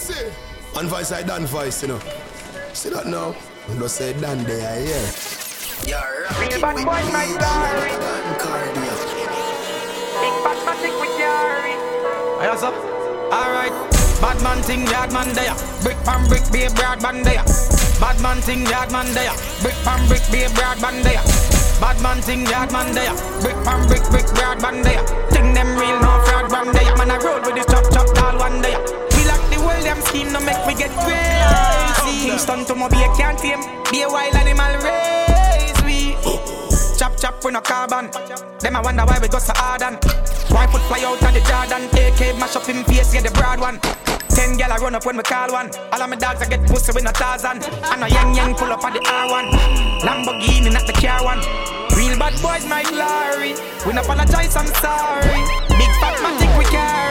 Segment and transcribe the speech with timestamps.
[0.00, 0.32] see.
[0.76, 2.00] And voice I done voice, you know.
[2.72, 3.34] See that now?
[3.68, 5.06] You know say done there, yeah.
[5.84, 7.92] You're Real bad boy, my story.
[10.20, 11.74] Big bad magic with Yari.
[12.40, 12.72] Yes, sir.
[13.32, 13.74] Alright.
[14.20, 15.54] Bad man thing, yard man there.
[15.82, 17.44] Brick pan brick, be a broad man there.
[18.00, 19.32] Bad man thing, yard man there.
[19.62, 21.22] Brick pan brick, be a broad man there.
[21.80, 23.14] Bad man thing, yard man there.
[23.40, 25.02] Brick pan brick, brick broad man there.
[25.32, 26.96] Think them real, no fraud man there.
[26.96, 28.76] Man, I roll with this chop chop all one day.
[29.80, 32.28] We world, them scheme, no make we get crazy.
[32.28, 33.60] Kingston to a can't tame.
[33.90, 35.82] Be a wild animal race.
[35.84, 36.16] We
[36.98, 38.10] chop chop with no carbon.
[38.60, 39.94] Them I wonder why we go so hard on.
[40.52, 41.88] Why put fly out of the Jordan?
[41.96, 43.80] AK mash up him face, yeah the broad one.
[44.28, 45.70] Ten gal I run up when we call one.
[45.92, 47.62] All of my dogs I get pussy with no Tarzan.
[47.64, 50.04] And a young young pull up at the R1.
[50.04, 51.40] Lamborghini not the car one.
[51.96, 53.56] Real bad boys my glory.
[53.86, 55.40] We no apologize, I'm sorry.
[55.72, 57.09] Big fat magic we carry.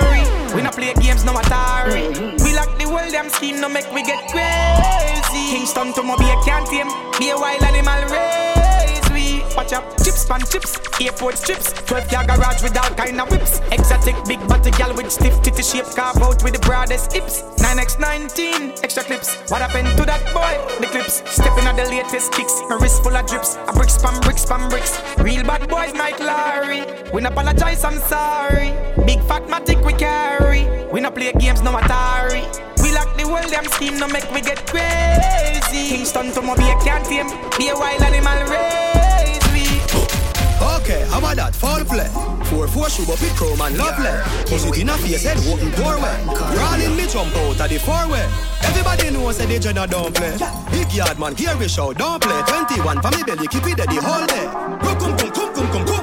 [0.56, 2.14] We no play games, no Atari.
[2.14, 2.44] Mm-hmm.
[2.44, 5.52] We lock the world, them scheme, no make we get crazy.
[5.52, 6.90] Kingston to Mobile can't tame.
[7.20, 9.09] Be a wild animal race.
[9.56, 11.74] Watch up, chips pan chips, airport strips.
[11.74, 13.60] 12 car garage with all kind of whips.
[13.72, 17.44] Exotic big body gal with stiff titty shape, carve out with the broadest hips.
[17.58, 19.36] 9x19, extra clips.
[19.52, 20.54] What happened to that boy?
[20.80, 21.22] The clips.
[21.30, 22.54] Stepping on the latest kicks.
[22.70, 23.56] My wrist full of drips.
[23.68, 25.00] A brick spam, brick spam, bricks.
[25.20, 26.82] Real bad boys, Mike Larry.
[27.14, 28.74] We no apologize, I'm sorry.
[29.06, 30.66] Big fat matic we carry.
[30.92, 32.44] We no play games, no Atari.
[32.82, 35.90] We lock the world, them scheme, no make we get crazy.
[35.90, 37.28] Kingston to Mobile can't tame.
[37.58, 38.89] Be a wild animal race.
[40.60, 41.56] Okay, how about that?
[41.56, 42.10] Foul play.
[42.52, 44.12] 4-4 shoot up with chrome and lovely.
[44.52, 46.12] Push it in a face head, open doorway.
[46.28, 48.28] Rolling me jump out of the four-way.
[48.68, 50.36] Everybody knows that they just don't play.
[50.72, 52.42] Big yard man, here we show, don't play.
[52.44, 54.46] 21 for me belly, keep it there the whole day.
[54.84, 55.99] Rum, cum, cum, cum, cum, cum,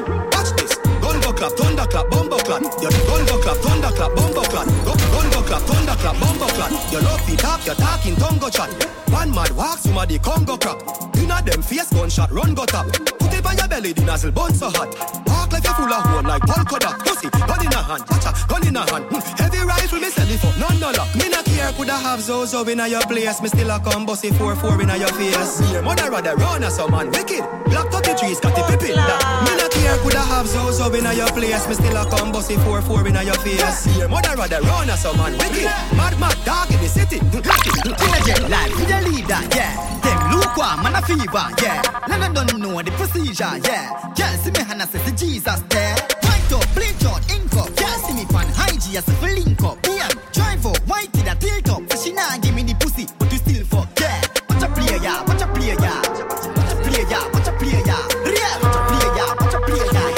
[1.87, 2.62] thunder clap, bumbo clap.
[2.83, 4.67] Your go clap, thunder clap, bumbo clap.
[4.67, 6.93] Gun clap, thunder clap, bumbo clap.
[6.93, 8.70] Your love feet talk, your talking tongue chat.
[9.11, 10.81] One mad walk, somebody Congo crap.
[11.17, 12.87] Inna them face gunshot, run go tap.
[13.19, 15.36] Put it on your belly, the nozzle bun so hot.
[15.56, 17.00] Like you full of hole like polka dot.
[17.00, 19.09] Pussy, gun in a hand, watcha, gun in a hand.
[19.09, 19.25] Hmm.
[19.41, 21.09] Heavy rise with me sell it for none dollar.
[21.17, 23.41] Me not care, coulda have Zozo in a your place.
[23.41, 25.72] Me still a come bossy 4-4 in a your face.
[25.72, 27.41] Your mother rather run as some man wicked.
[27.72, 29.00] Black 33 Scottie Pippen.
[29.00, 29.49] That.
[29.49, 31.65] Me not care, coulda have Zozo in a your place.
[31.69, 33.97] Me still a come bossy 4-4 in a your face.
[33.97, 35.65] Your mother rather run as some man wicked.
[35.97, 37.17] Mad mad dog in the city.
[37.17, 39.73] Energy life, we the leader, yeah.
[40.05, 40.21] Them
[40.56, 41.83] lukewarm, man a fever, yeah.
[42.09, 44.12] Them don't know the procedure, yeah.
[44.17, 45.97] Can't see me hand I say Jesus there.
[46.22, 47.77] White up, bleach out, ink up.
[47.77, 49.78] Can't see me pan high G as if link up.
[49.87, 51.93] Yeah, drive up, white a tilt up.
[51.93, 54.21] So she nah give me the pussy, but you still fuck, yeah.
[54.49, 55.22] Watch a player, yeah.
[55.25, 56.00] Watch a player, yeah.
[56.09, 57.25] Watch a player, yeah.
[57.33, 58.05] Watch a player, yeah.
[58.25, 59.34] Yeah, watch a player, yeah.
[59.41, 60.17] Watch a player, yeah.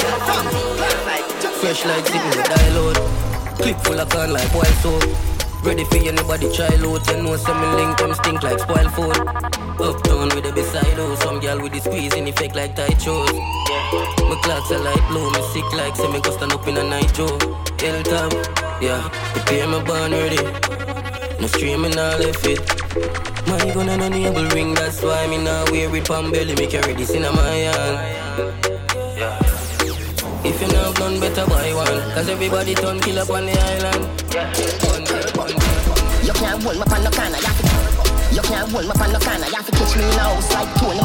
[1.41, 2.93] Yeah, Fresh like signal with dial
[3.59, 5.38] Clip full of can like wild soap.
[5.63, 7.05] Ready for anybody try load.
[7.09, 9.27] You know some link them stink like spoil phone.
[9.79, 13.31] Uptown with the beside oh, some girl with the squeeze in effect like tight shoes.
[14.29, 17.13] My clocks are like blue, me sick like me go stand up in a night
[17.13, 17.37] joe.
[17.79, 18.33] Hilltop,
[18.81, 20.41] yeah, prepare my band ready.
[21.39, 22.59] No streaming all left it.
[23.47, 26.55] My gun and enable ring, that's why me now wear it on belly.
[26.55, 28.59] Me carry this in my hand.
[29.17, 29.58] Yeah.
[30.41, 31.99] If you know have none, better buy one.
[32.15, 34.03] Cause everybody turn kill up on the island.
[36.23, 38.35] You can't hold me pan no corner, you have to.
[38.35, 40.53] You can't hold me pan no corner, you have to catch me in a house
[40.53, 41.03] like Tony.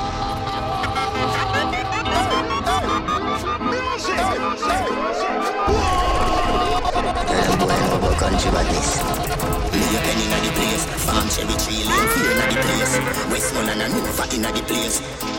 [8.15, 9.03] Country badness.
[9.75, 10.84] Lay your pen inna the place.
[11.05, 12.93] Farm cherry tree, lane fear inna the place.
[13.31, 15.34] Westmoreland and Nova inna the place.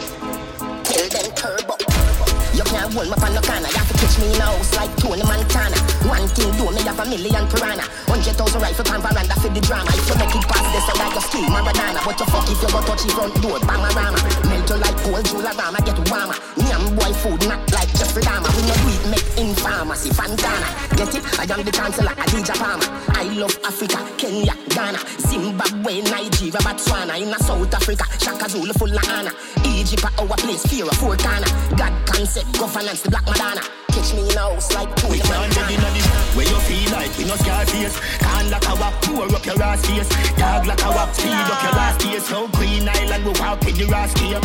[2.55, 4.71] You can't hold me pan no corner, you have to catch me in a house
[4.79, 5.75] like Tony Montana.
[6.07, 7.83] One thing do me have a million piranha.
[8.07, 9.91] Hundred thousand rifle pan veranda for the drama.
[9.91, 11.99] If you make it past this, I like your skill Maradona.
[11.99, 14.19] But you fuck if you go touch the front door, Bangarama.
[14.47, 16.37] Melt you like cold Jularama, get warmer.
[16.55, 18.47] Me Yam boy food not like Jeffrey Dahmer.
[18.55, 20.67] We no do it make in pharmacy, Fantana.
[20.95, 21.23] Get it?
[21.35, 22.87] I am the chancellor, Adidja Palmer.
[23.19, 27.19] I love Africa, Kenya, Ghana, Zimbabwe, Nigeria, Botswana.
[27.19, 29.31] In South Africa, Shaka Zulu full of honor.
[29.65, 31.51] Egypt, our place, fear of corner.
[31.75, 33.61] God concept, governance, the Black Madonna.
[33.95, 36.91] Catch me in a house like Tony We can't in a this Where you feel
[36.91, 37.95] like we no scar face.
[38.19, 40.09] Can't lock a walk, pour up your ass face.
[40.35, 43.77] Dog like a walk, speed up your last days So Queen Island, we walk with
[43.77, 44.35] the rascal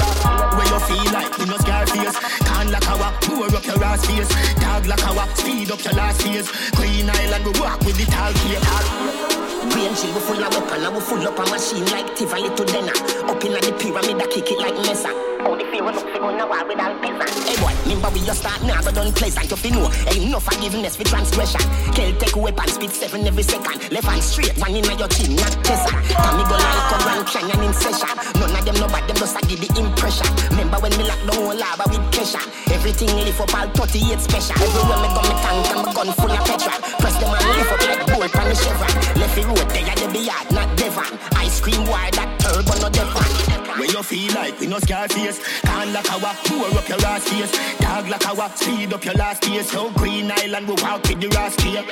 [0.54, 2.18] Where you feel like we no scar face.
[2.46, 4.30] Can't lock a walk, pour up your ass face.
[4.60, 8.06] Dog like a walk, speed up your last days Queen Island, we walk with the
[8.06, 9.29] tall key
[9.70, 12.66] Brain shield, we full of weapon, and we full up a machine like Tiva Little
[12.66, 12.92] Denna.
[13.30, 15.10] Up in the pyramid, I kick it like Mesa.
[15.46, 17.30] All the fear looks go now with all peasant.
[17.48, 19.88] Hey boy, remember we just start now, but don't unpleasant if you know.
[20.12, 21.60] Ain't no forgiveness for transgression.
[21.96, 23.90] Kill take weapon, speed seven every second.
[23.90, 25.96] Left hand straight, one in your chin, not peasant.
[26.12, 28.12] Tommy go like Koran, canyon in session.
[28.36, 30.28] None of them know but them just a give the impression.
[30.50, 32.44] Remember when me lock the whole lava with pressure.
[32.70, 34.54] Everything lift up all 38 special.
[34.60, 36.69] Everywhere me go, me tank and my gun full of petrol
[38.20, 38.92] gold from the Chevron.
[39.16, 41.18] Left the road, they are the beard, not Devon.
[41.36, 43.24] Ice cream wire, that turbo, not Devon.
[43.78, 47.52] When you feel like we no scarface, can like our pour up your last face.
[47.80, 49.70] Dog like our speed up your last days.
[49.70, 51.84] So Green Island, we walk with the rascal.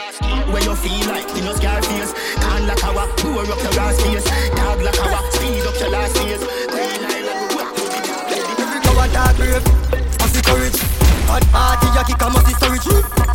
[0.53, 4.25] When you feel like we no scarface, can like our pour up your last days.
[4.53, 6.43] Dog like our speed up your last days.
[6.69, 8.81] Green Island, we walk with the rascal.
[8.85, 9.65] Go and talk brave,
[10.45, 10.79] courage.
[11.29, 12.87] Hot party, you kick a must be storage.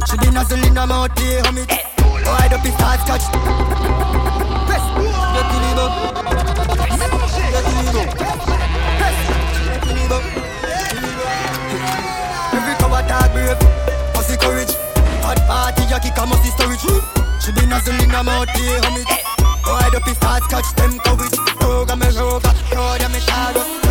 [0.09, 1.92] She be nuzzling, I'm out homie.
[2.25, 3.25] Wide up his stars catch
[4.67, 4.85] Press.
[5.33, 5.93] Get to live up
[8.99, 9.17] Press.
[9.65, 9.93] Get to
[12.57, 13.59] Every power talk brave.
[14.13, 14.73] Pussy courage.
[15.23, 16.83] Hot party a kick a musty storage
[17.43, 18.93] She be nuzzling a mouth here on
[19.95, 21.37] up his stars catch them courage.
[21.59, 23.83] Program me rover Road a me shadow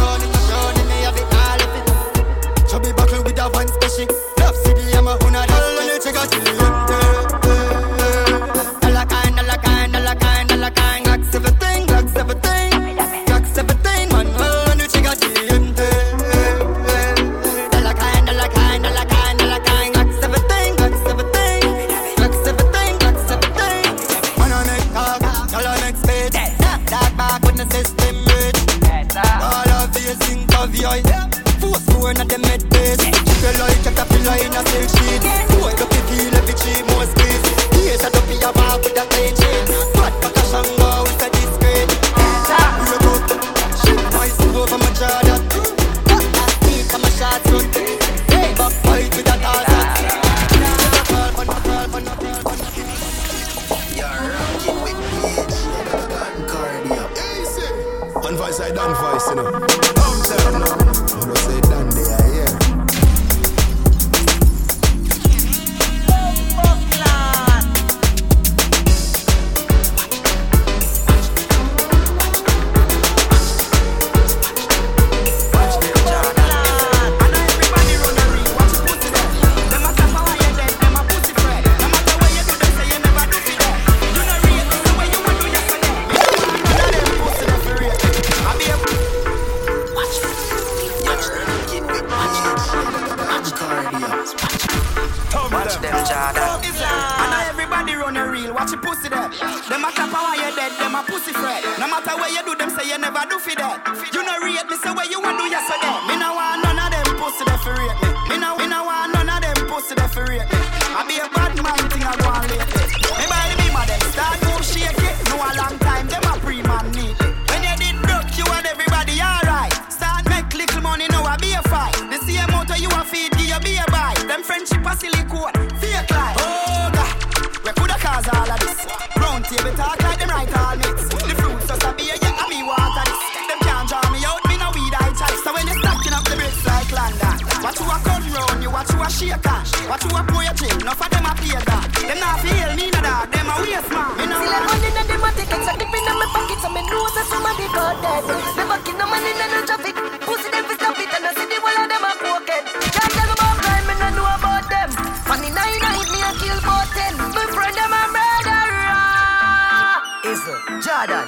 [161.03, 161.27] Jordan.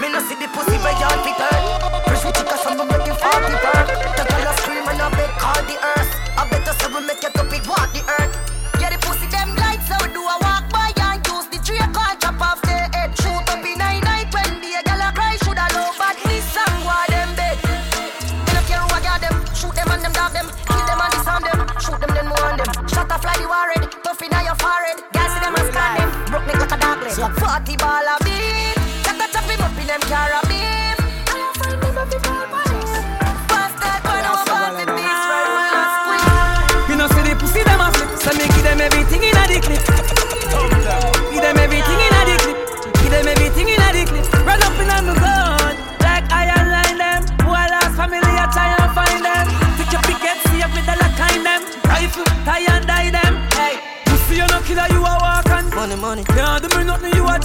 [0.00, 1.62] Me no see the pussy where you be turn.
[2.10, 3.86] Push with chicas from the making for the bird.
[4.18, 6.10] The girl scream and I beg call the earth.
[6.34, 8.34] I better say we make it up it walk the earth.
[8.80, 9.31] Get it, pussy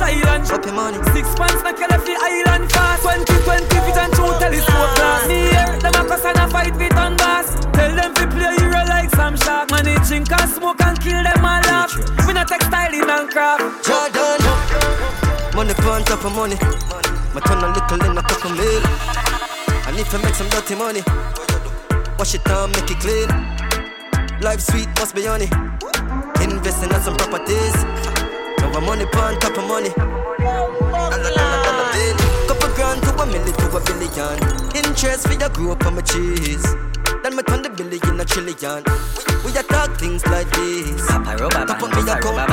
[0.07, 0.47] silent.
[0.47, 0.97] Chop your money.
[1.13, 3.03] Six pants na kill the island fast.
[3.03, 5.27] 2020 fit and two tell it's four class.
[5.27, 7.55] Me here, them a cuss and a fight with on bass.
[7.73, 9.69] Tell them to play hero like some shark.
[9.71, 11.91] Money drink and smoke and kill them all up.
[12.25, 13.85] We not textiling and craft.
[13.85, 14.39] Jordan,
[15.55, 16.57] money on top of money.
[17.33, 18.83] My turn a little in a couple meal.
[19.87, 21.01] I need to make some dirty money.
[22.17, 23.29] Wash it down, make it clean.
[24.41, 25.49] Life sweet, must be honey.
[26.41, 28.16] Investing in some properties.
[28.59, 29.89] Now I'm money on top of money.
[32.47, 34.37] Couple grand to a million to a billion.
[34.75, 36.63] Interest for your grow up on my cheese.
[37.23, 38.83] Then me turn the billion a trillion.
[39.45, 41.05] We, we a talk things like this.
[41.07, 42.46] Papa rubber band, up me bossa account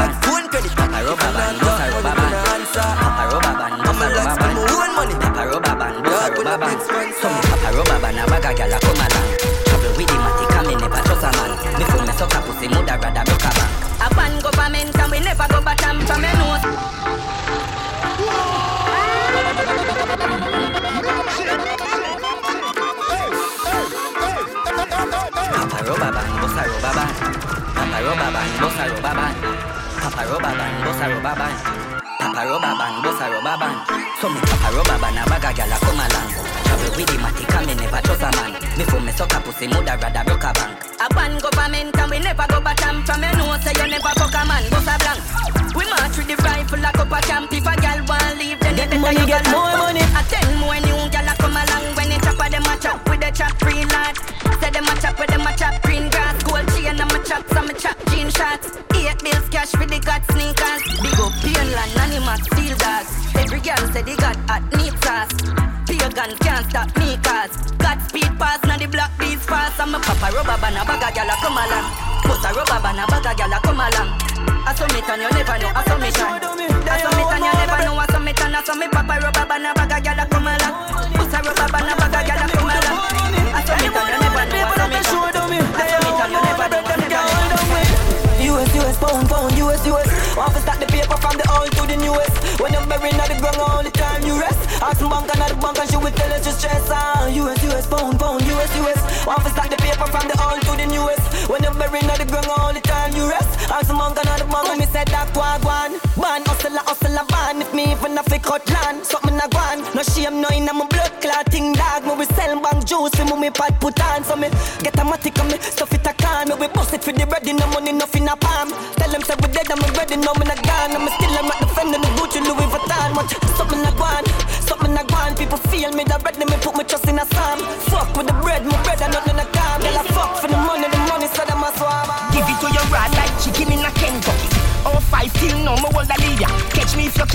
[101.94, 103.70] When buried at the ground all the time, you rest.
[103.70, 105.94] Ask some bank and the bank and me said that wagwan.
[106.18, 107.62] Ban, hustle, hustle, ban.
[107.62, 109.78] If me even a cut land, something a gwan.
[109.94, 112.02] No shame, no in my blood clotting dog.
[112.02, 114.26] Me we sell bank juice, me me pad put on.
[114.26, 114.50] So me
[114.82, 116.50] get a matic and me stuff it a can.
[116.50, 118.74] Me we bust it for the bread, no money, nothing a palm.
[118.98, 120.98] Tell them say we dead, I'm a ready, no me not gone.
[120.98, 123.14] I'm still I'm not defending the Gucci Louis Vuitton.
[123.14, 124.26] What something a gwan,
[124.66, 125.38] something a gwan.
[125.38, 127.62] People feel me that ready, me put my trust in a psalm.
[127.86, 128.33] Fuck with the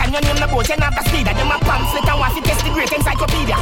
[0.09, 1.33] can, your name the boat, you have the speeder.
[1.33, 3.57] Them a pamphlet and want to test the great encyclopedia.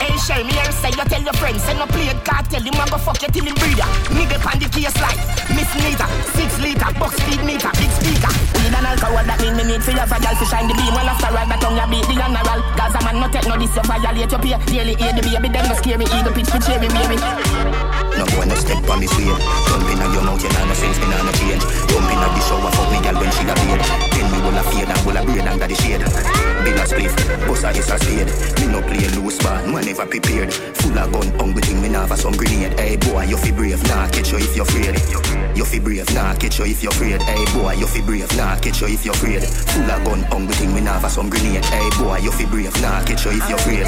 [0.00, 2.80] Hey, share me here, say you tell your friends, say no play it, Kartel, him
[2.80, 3.88] a go fuck you till him breeder.
[4.16, 5.20] Nigga pan the case like
[5.52, 8.32] Miss Nita, six liter, box speed meter, big speaker.
[8.58, 10.92] Weed and alcohol, that mean me need for your fragile to shine the beam.
[10.96, 12.60] Well after all, that tongue you beat the general.
[12.76, 14.58] Gaza man no take no this, you violate your peer.
[14.66, 17.16] Daily hear the baby, them no scary, eagle pitch for cherry baby.
[18.16, 19.32] No boy no step on me sweet
[19.66, 22.40] Jumping on your mouth, you know no sense, me nah no change Jumping on the
[22.44, 25.46] shower, fuck me girl when she a me will a fade and will a braid
[25.46, 26.02] under the shade
[26.62, 27.14] Bill a spliff,
[27.46, 28.30] bust a is a spade
[28.60, 32.12] Me no play loose man, man never prepared Full of gun, hungry thing, me have
[32.18, 34.98] some grenade Hey boy, you fi brave, nah catch you if you're afraid
[35.56, 38.58] You fi brave, nah catch you if you're afraid Hey boy, you fi brave, nah
[38.58, 41.88] catch you if you're afraid Full of gun, hungry thing, me have some grenade Hey
[41.98, 43.86] boy, you fi brave, nah catch you if you're afraid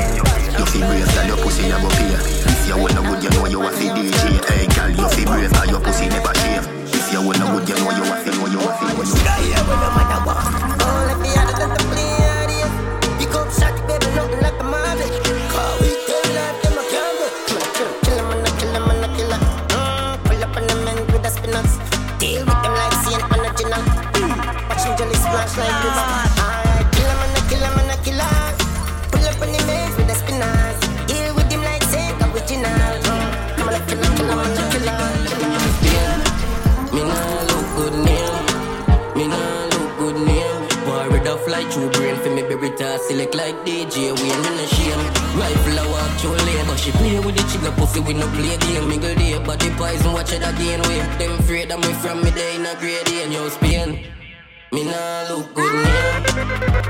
[0.59, 2.15] You fi brave, girl, your pussy go pay
[2.47, 5.23] If you want no good, you know you a fi DJ Hey girl, you fi
[5.25, 8.17] brave, cause your pussy never shave If you want no good, you know you a
[8.23, 10.04] fi, know you a fi, know you a fi
[43.15, 45.05] select like DJ Wayne in a shame.
[45.39, 48.57] Rifle I walk through lane, but she play with the chigga pussy we no play
[48.59, 48.89] game.
[48.89, 50.83] Mingle day, but the poison watch it again.
[50.89, 52.75] Way them afraid that me from me day in a
[53.23, 53.89] in your Spain.
[54.73, 56.23] Me nah look good name.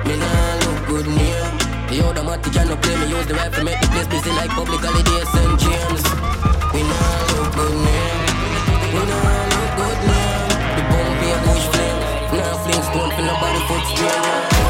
[0.09, 1.51] Me nah look good name.
[1.93, 4.81] The other matic no play me use the rifle make the place busy like public
[4.81, 5.55] holiday St.
[5.61, 6.05] James.
[6.73, 8.25] We nah look good name.
[8.97, 10.49] We nah look good name.
[10.77, 12.01] The bomb be a bush flame.
[12.33, 14.64] Nah fling stone for nobody foot strain.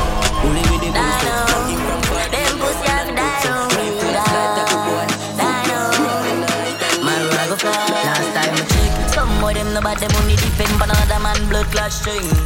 [0.45, 0.83] Only with
[9.65, 10.37] them no bad, them only
[10.83, 11.67] another man blood.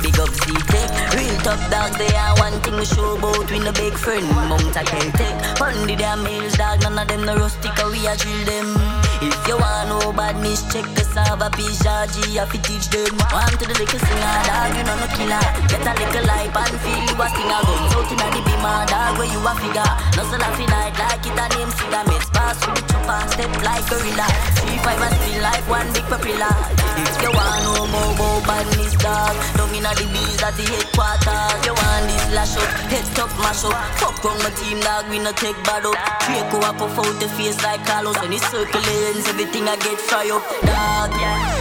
[0.02, 3.16] Big up Z-Tech, real tough dog, they are one thing show
[3.50, 4.26] we no big friend.
[4.48, 8.16] Mount a Celtic, fund the damn hills dog, none of them no rustic, we a
[8.16, 8.97] drill them.
[9.20, 13.18] If you want no badness, check the Sava G, I fi teach them.
[13.34, 15.42] Want to the little singer, dog, you know no killer.
[15.66, 17.60] Get a little life and feel you a stinger.
[17.66, 19.92] Guns out inna the beamer, dog, where you a figure.
[20.14, 22.04] No so laugh night like it a name cigar.
[22.06, 24.26] Mix pass with the chopper, step like gorilla.
[24.62, 26.54] Three five and still like one big propeller.
[27.02, 31.58] If you want no more about badness, dog, down inna the bees at the headquarters.
[31.66, 33.74] You want this lash up, head top mash up.
[33.98, 35.98] Fuck wrong my team, dog, we no take bad up.
[36.22, 40.28] Draco a puff out the face like Carlos when he circulate everything I get fry
[40.30, 41.10] up, dog.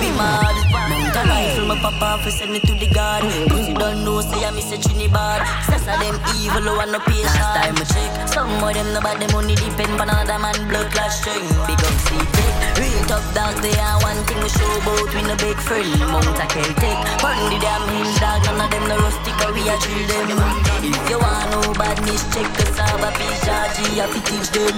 [0.02, 0.67] Be mad.
[1.28, 3.24] Mount a rifle, my papa for send it to the guard.
[3.50, 5.44] Pussy don't know, say I miss a Trinidad.
[5.68, 7.36] Sasa them evil, oh, no one no patient.
[7.36, 10.56] Last time I check, some of them no bad, them money depend on another man
[10.68, 11.44] blood clash string.
[11.68, 15.08] Big up C-Tech, real top dog, they are one thing we show about.
[15.12, 16.98] We no big friend, Mount a Celtic.
[17.20, 20.40] Run the damn hills, dog, none of them no rustic, we a drill them.
[20.84, 24.76] If you want no badness, check the Saba P-Charge, I fi teach them.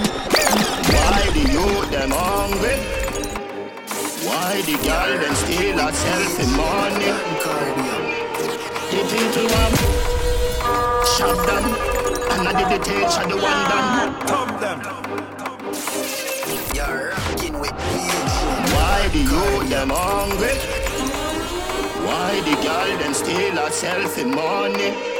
[0.90, 2.99] Why the youth them hungry?
[4.22, 7.12] Why the girl them steal herself in money?
[8.90, 9.76] The people want
[11.16, 11.64] shop them,
[12.32, 14.12] and I did the teacher the one done.
[14.26, 14.78] Thumb them.
[16.74, 18.08] You're rocking with me.
[18.74, 20.56] Why the youth them hungry?
[22.04, 25.19] Why the girl them steal herself in money?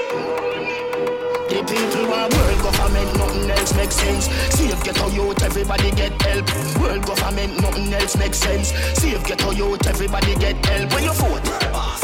[1.51, 4.27] The people want world government, nothing else makes sense.
[4.55, 6.47] See if get a youth, everybody get help.
[6.79, 8.69] World government, nothing else makes sense.
[8.95, 10.95] See if get a youth, everybody get help.
[10.95, 12.03] When you vote, world boss,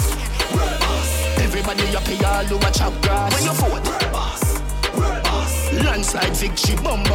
[0.53, 1.38] world boss.
[1.38, 3.33] Everybody up here, all a chop grass.
[3.35, 4.61] When you vote, world boss,
[4.99, 5.73] world boss.
[5.75, 6.75] Landslide victory,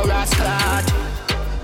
[0.10, 1.11] ass clot.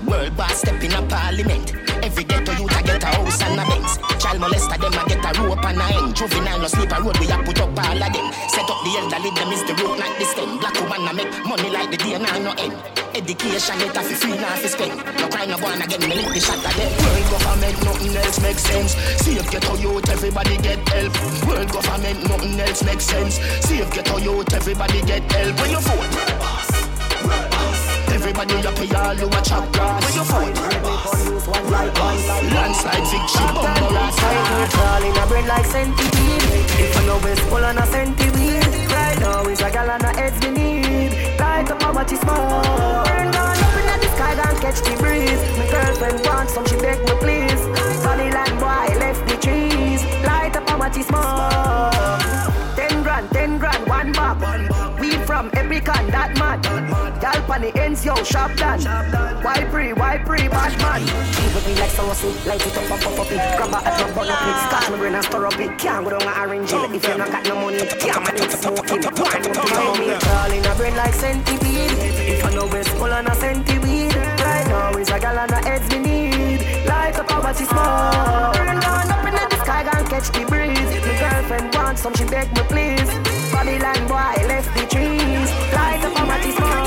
[0.08, 1.74] World boss step in a parliament.
[2.02, 3.92] Every ghetto youth a get a house and a Benz.
[4.22, 6.16] Child molester them a get a rope and a end.
[6.16, 8.26] Juvenile no sleep a road we a put up all of them.
[8.48, 10.58] Set up the elderly them is the root not the stem.
[10.58, 12.76] Black woman a make money like the day no end.
[13.14, 14.96] Education get a fi free now fi spend.
[15.20, 16.90] No cry no born again me lick the shot of them.
[17.04, 18.94] World government nothing else makes sense.
[19.26, 21.12] If ghetto youth everybody get help.
[21.46, 23.38] World government nothing else makes sense.
[23.70, 25.60] If ghetto youth everybody get help.
[25.60, 26.70] When you vote, boss,
[27.26, 27.47] boss.
[28.28, 30.04] Everybody here, all who a chop grass.
[30.04, 30.52] When you vote,
[32.52, 34.20] Landslide victory, bumper ass.
[34.74, 36.44] Crawling a bread like centipede.
[36.76, 38.66] If I know it's full on a centipede.
[38.92, 41.40] Right now is a gal on a heads we need.
[41.40, 43.04] Light up how much is more.
[43.08, 45.40] Burn down up in the sky, don't catch the breeze.
[45.56, 47.62] My girlfriend wants some, she beg me please.
[48.02, 50.04] Sunny land boy left the trees.
[50.26, 51.77] Light up how much is more.
[56.34, 57.20] That man.
[57.20, 58.80] Gal pan the ends, yo, sharp done.
[59.42, 61.02] Why pre, why pre, bad man.
[61.34, 63.56] People be like saucy, light it up, up, up, up it.
[63.56, 65.78] Grab a at my up it, scotch my brain and stir up it.
[65.78, 66.94] Can't go down and arrange it.
[66.94, 69.00] If you not got no money, can't come and smoking.
[69.02, 70.06] Don't me?
[70.20, 71.92] Crawling a brain like centipede.
[72.28, 74.14] If I know it's full on a centipede.
[74.14, 76.86] Right now is a gal on the heads we need.
[76.86, 78.52] Light up how much is more.
[78.54, 80.90] Burn down up in the sky, and catch the breeze.
[81.04, 83.10] My girlfriend wants some, she beg me please.
[83.52, 85.48] Babylon boy left the trees.
[85.76, 86.80] Light up how much is more.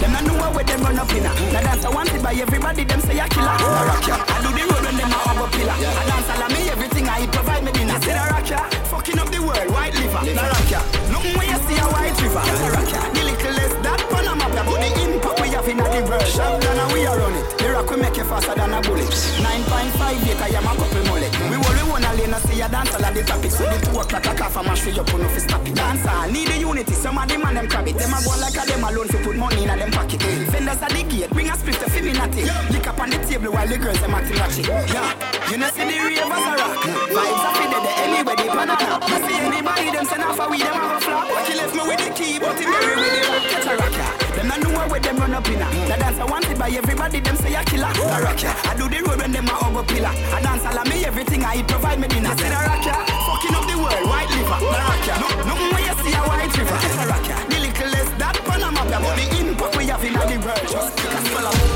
[0.00, 1.24] Them not know where them run up in.
[1.24, 2.84] Now dance I wanted by everybody.
[2.84, 3.56] Them say a killer.
[3.64, 4.16] Oh, I rock ya.
[4.28, 5.76] I do the road when them a hug a pillar.
[6.00, 7.98] I dance all of me everything I provide me dinner.
[8.04, 8.60] Say I rock ya.
[8.92, 10.20] Fucking up the world, white liver.
[10.20, 10.80] I rock ya.
[11.12, 12.44] Look when you see a white river.
[12.44, 13.00] I rock ya.
[13.16, 16.28] The little less that Panama, but the impact we have in the world.
[16.28, 17.55] Shot down and we are on it.
[17.76, 19.04] The rock we make you faster than a bullet.
[19.04, 21.28] 9.5 acre, yeah, my couple mullet.
[21.52, 23.60] We will we wanna lane and see a dance all of the topics.
[23.60, 25.76] So the two o'clock a cough mash for your put no fi stop it.
[25.76, 26.96] Dance all need the unity.
[26.96, 28.00] Some of them and them crab it.
[28.00, 30.24] Them a go like a them alone to put money in a them pocket.
[30.24, 32.48] Eh, Fenders at the gate, bring a split to natty.
[32.72, 34.72] Lick up on the table while the girls them acting ratchet.
[34.88, 35.12] Yeah,
[35.52, 36.80] you know see the ravers a rock.
[37.12, 39.04] Vibes a fi dead anywhere they a top.
[39.04, 41.28] You see anybody them send off a weed them have a flop.
[41.44, 43.44] He left me with the key, but he marry with the rock.
[43.52, 44.25] Catch a rock ya.
[44.36, 45.66] Them not know where them run up in a.
[45.88, 47.20] The dance I wanted by everybody.
[47.20, 47.88] Them say a killer.
[47.88, 48.52] A rock ya.
[48.68, 50.12] I do the road when them a a pillar.
[50.12, 52.36] I dance all me everything I eat provide me dinner.
[52.36, 52.94] See the rock ya.
[53.24, 54.60] Fucking up the world, white liver.
[54.60, 55.14] The rock ya.
[55.24, 56.76] No, no when you see a white river.
[56.76, 57.36] A rock ya.
[57.48, 60.68] The little less that Panama, but the impact we have in the world.
[60.68, 61.75] Just because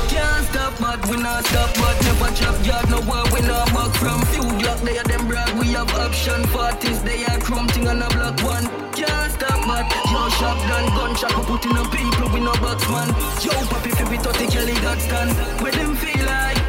[0.81, 2.89] but we not stop, but never chop yard.
[2.89, 4.79] No war, we not back from few block.
[4.81, 7.01] They are them brag, we have action parties.
[7.03, 8.65] They are crumping on a block one.
[8.97, 12.81] Can't stop, but yo shop done, gunshot we put in the people, we no box
[12.89, 13.09] man.
[13.45, 15.31] Yo papi fi be 30 Kelly got stand.
[15.61, 16.60] Where them feel like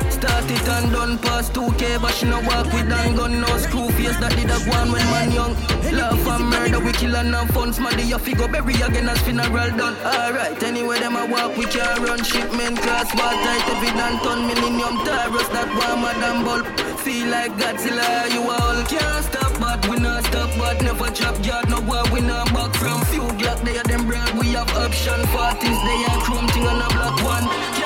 [0.50, 4.16] it and done past 2K, but she no walk with and gun, no screw face
[4.18, 5.54] that did a one when man young.
[5.92, 9.70] Love and murder, we kill and have fun, smaddy your figure bury again as funeral
[9.76, 9.96] done.
[10.04, 12.22] Alright, anyway, them a walk, we can run.
[12.24, 13.62] Shipment class, but tight
[13.96, 14.46] dan ton.
[14.46, 16.66] Millennium Taurus that one madam bulb.
[17.00, 21.36] Feel like Godzilla, you all can't stop, but we not stop, but never drop.
[21.44, 23.00] Yard, no war, we not back from.
[23.10, 26.80] Few Glock, they are them brand, we have option, 40s, they are chrome thing on
[26.80, 27.81] a black one.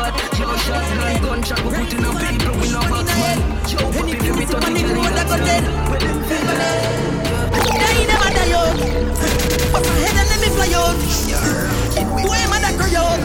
[0.00, 3.38] Can't stop, but yo, shotgun, gunshot, we put in a people, we no box man.
[3.68, 5.64] Yo, puppy, if we turn it, we got dead.
[7.60, 8.80] They never die out.
[9.72, 10.96] But my head and let me fly out.
[12.00, 13.20] Who am I that cry out?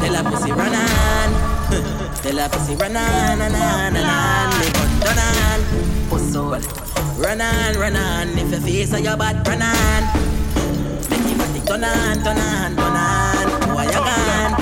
[0.00, 1.30] Tell her pussy run on.
[2.22, 4.50] Tell her pussy run on, on, on, on, on.
[4.58, 5.60] Me gun done on.
[6.10, 6.60] Puss all.
[7.22, 8.28] Run on, run on.
[8.36, 10.02] If your face or your bad, run on.
[11.08, 13.37] Make him a tick turn on, turn on, turn on.
[14.08, 14.54] Gone?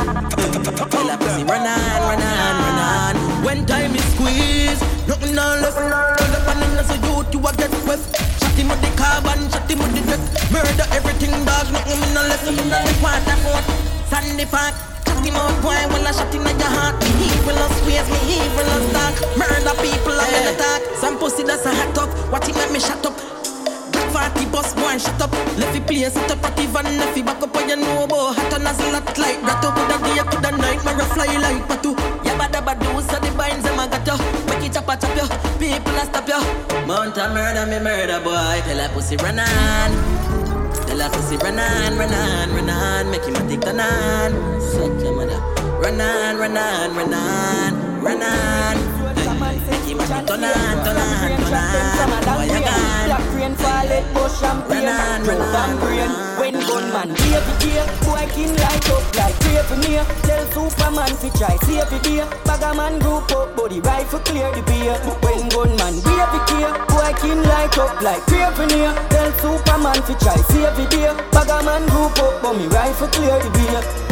[0.91, 3.15] Tell her pussy run on, run on, run on.
[3.45, 5.79] When time is squeeze, nothing on left.
[5.79, 8.11] Turn up and in as a youth, you a get west.
[8.41, 10.23] Shot him with the carbon, shot him with the jet.
[10.51, 11.67] Murder everything, dog.
[11.73, 13.65] Nothing in the left, in the quarter foot.
[14.11, 14.75] Sandy Park.
[15.07, 15.79] Shot him out, boy.
[15.93, 19.15] When I shot him in your heart, me evil as ways, me evil as dark.
[19.39, 20.83] Murder people, I'm in attack.
[20.99, 22.11] Some pussy that's a hot up.
[22.33, 23.15] What he make me shut up?
[24.17, 25.31] Party bus boy shut up.
[25.61, 28.55] Left the place up at even if you back up on you know about hot
[28.57, 31.37] and as a lot like that up with a day to the night Mara fly
[31.37, 31.93] like patu.
[32.25, 34.17] Yabba dabba do so the binds them a got you
[34.49, 34.89] Make it a chop
[35.21, 35.29] you
[35.61, 36.41] People a stop you
[37.21, 38.57] a murder me murder boy.
[38.65, 39.91] Tell a pussy run on.
[40.89, 43.11] Tell a pussy run on, run on, run on.
[43.11, 44.33] Make him a take turn on.
[44.65, 45.41] Such a mother.
[45.77, 48.77] Run on, run on, run on, run on.
[49.69, 52.25] Make him a take turn on, turn on, turn on.
[52.25, 55.25] Boy you gone rain fall it, bush champagne.
[55.25, 57.09] Drop and brain When gunman.
[57.15, 61.99] Baby day Boy king light up like Craven near Tell Superman fi try Save the
[62.03, 62.27] day.
[62.45, 64.95] Bagger man group up Body rifle clear the beer.
[65.23, 70.37] When gunman Baby day Boy king light up like Craven near Tell Superman fi try
[70.37, 71.11] Save the day.
[71.33, 74.06] Bagger man group up But me rifle clear the beer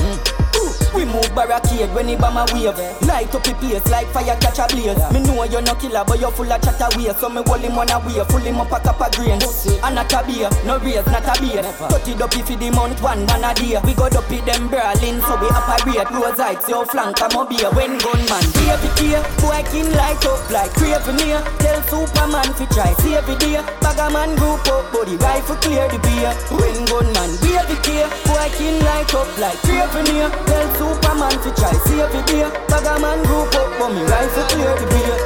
[0.94, 2.78] we move barricade when he bomb a wave.
[3.04, 4.96] Light up the place like fire catch a blaze.
[5.12, 7.76] Me know you're no killer but you're full of chatter waste So me hold him
[7.76, 9.42] on a way, full him up a cup of grain.
[9.42, 11.62] And not a beer, no raise, not a beer.
[11.90, 13.76] Cut it up if the month one, one a day.
[13.84, 16.10] We go up them brawling so we operate.
[16.10, 20.40] Rose heights, your flank come up here When gunman, baby care Boy king light up
[20.50, 23.58] like Craven here Tell Superman fi try save the day.
[23.80, 26.32] Bagger man group up, body rifle clear the beer.
[26.54, 31.72] When gunman, baby care Boy king light up like Craven here Tell Superman fi try
[31.72, 35.16] see save the day Bagger man group up, but me rifle clear the beer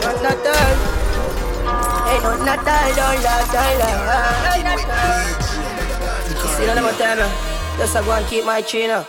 [0.00, 0.72] Not not die.
[2.08, 4.92] Ain't not not die, don't die, die, die.
[6.56, 7.28] See none of my time, uh,
[7.76, 9.06] just I go and keep my chin up.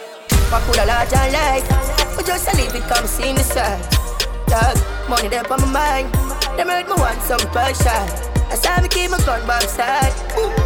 [0.52, 1.68] Fuck with a lot of life,
[2.16, 3.82] but just I leave it come see the side.
[4.48, 4.78] Dog,
[5.10, 6.14] money there on my mind.
[6.58, 8.06] Them hurt me want some passion.
[8.52, 10.14] I saw me keep my gun by my side.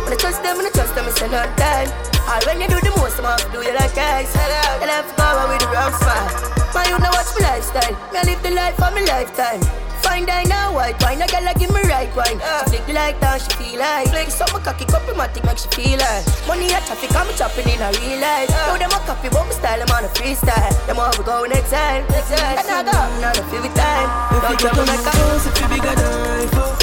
[0.04, 2.17] When I trust them, when I trust them, it's another time.
[2.28, 4.28] All when you do the most, I'm do you like guys.
[4.36, 6.28] I have to power with the wrong smile.
[6.76, 7.96] My you know watch my lifestyle.
[8.12, 9.64] Me I live the life of my lifetime.
[10.04, 11.24] Fine dine now, white wine.
[11.24, 12.36] A girl a give me right wine.
[12.68, 14.12] She flick the light down, she feel like.
[14.12, 16.28] Flick some cocky cup matic make she feel like.
[16.52, 18.52] Money a traffic, I'm chopping in a real life.
[18.52, 20.76] Know them a copy, but my style, I'm on a freestyle.
[20.84, 22.04] Them all we go next time.
[22.12, 22.60] Next time.
[22.60, 24.12] And I go, not a few time.
[24.44, 25.16] Don't you make a
[25.48, 26.76] If you bigger than iPhone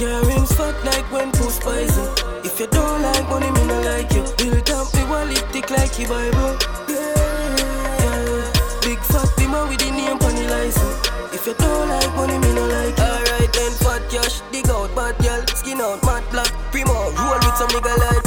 [0.00, 2.19] Your rims fat like when puss poison
[2.60, 5.98] If you don't like money, me no like you Build up the wallet thick like
[5.98, 6.58] your Bible
[6.92, 7.56] yeah.
[7.56, 8.52] yeah.
[8.82, 12.52] Big fat man with the name on the license If you don't like money, me
[12.52, 16.52] no like you Alright then, fat cash, dig out bad girl Skin out matte black,
[16.70, 18.19] primo Roll with some nigga like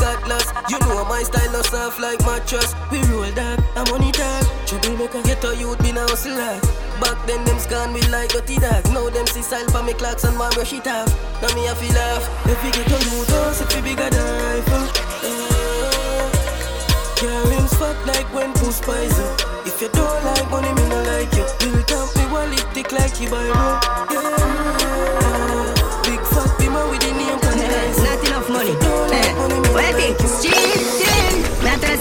[1.24, 2.76] You know my style no soft like mattress.
[2.92, 4.44] We roll that, I'm money tag.
[4.68, 6.60] Trouble maker, get a youth, be now hustler
[7.00, 8.84] Back then them scan me like dirty dog.
[8.92, 11.08] Now them see style for me clocks and man brush it off
[11.42, 12.28] Now me a feel laugh.
[12.46, 14.88] If we get a youth house, if you bigger than uh, iPhone
[17.24, 19.32] Your rims fat like when puss poison
[19.64, 21.48] If you don't like money, me no like you.
[21.60, 23.80] Build up me wallet thick like you buy bro
[24.12, 24.44] yeah.
[26.04, 28.76] Big fat be man with the name on license Not enough money.
[28.76, 29.24] What you think?
[29.76, 30.93] I tell you,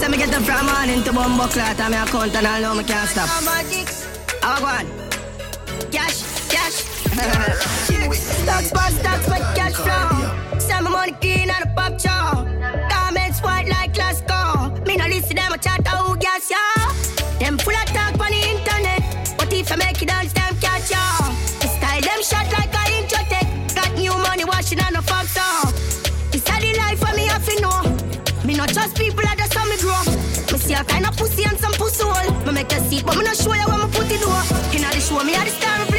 [0.03, 2.75] say me get up from morning to bumbo clot and me account and I know
[2.75, 3.29] me can't stop.
[4.43, 4.87] How go on?
[5.93, 6.19] Cash,
[6.51, 6.77] cash.
[8.43, 10.59] stocks for stocks for cash flow.
[10.59, 12.25] Send my money clean and a pop show.
[12.91, 14.75] Garments white like Glasgow.
[14.87, 15.82] Me no listen them a chat
[32.93, 34.43] it, but me not show you what me put it over.
[34.77, 35.92] Inna the show, me a the star,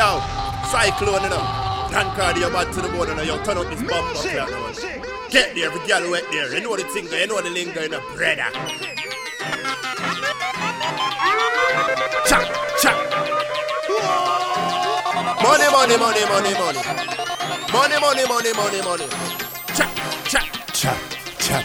[0.00, 0.16] Yo.
[0.72, 1.44] Cyclone, you know.
[1.92, 3.22] Don Cardio bad to the bone, you know.
[3.22, 4.72] Yo, turn up this bumper clock, man.
[5.28, 6.54] Get there, every girl wet there.
[6.54, 8.48] You know the thing, you know the lingo, you know, brother.
[12.24, 12.48] Chop,
[12.80, 12.96] chop.
[15.44, 16.80] Money, money, money, money, money.
[17.68, 19.06] Money, money, money, money, money.
[19.76, 19.90] Chop,
[20.24, 20.96] chop, chop,
[21.44, 21.64] chop.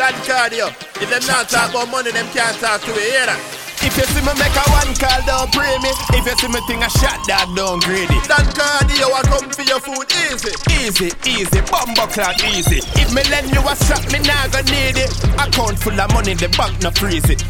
[0.00, 0.72] Don Cardio.
[1.02, 3.53] If them not talk about money, them can't talk to you, hear that?
[3.84, 5.92] If you see me make a one call, don't pray me.
[6.16, 8.24] If you see me think a shot, dog, don't grade it.
[8.24, 10.56] Don Cardio, I come for your food easy.
[10.72, 12.80] Easy, easy, bumbo clock easy.
[12.96, 15.12] If me lend you a strap, me nah gonna need it.
[15.36, 17.44] Account full of money, the bank no freeze it.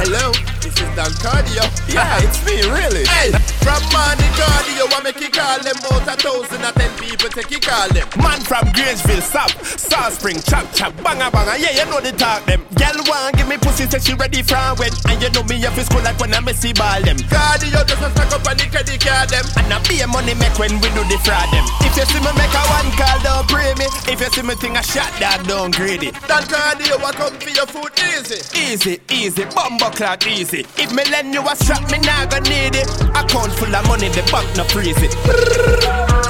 [0.00, 0.32] Hello,
[0.66, 1.62] this is Don Cardio.
[1.86, 3.06] Yeah, it's me, really.
[3.06, 3.30] Hey,
[3.62, 7.50] from morning cardio, I make you call them out a thousand and ten people take
[7.50, 8.06] you call them.
[8.18, 12.44] Man from Grangeville, Sap, South Spring, chop chop, banga banga, yeah, you know the talk
[12.46, 12.66] them.
[12.74, 15.78] Girl want give me pussy, say she ready for when, and you know me up
[15.78, 17.18] in school like when I messy ball them.
[17.30, 19.46] Cardio just a stack up on the credit card them.
[19.62, 21.64] And I be a money make when we do the fraud them.
[21.86, 23.86] If you see me make a one call, don't pray me.
[24.10, 26.14] If you see me think a shot, dog, don't grade it.
[26.26, 28.40] Don Cardio, I come for your food easy.
[28.58, 30.55] Easy, easy, bumbo clock easy.
[30.56, 32.88] If me lend you a strap, me nah gonna need it.
[33.12, 35.12] Account full of money, the bank no freeze it.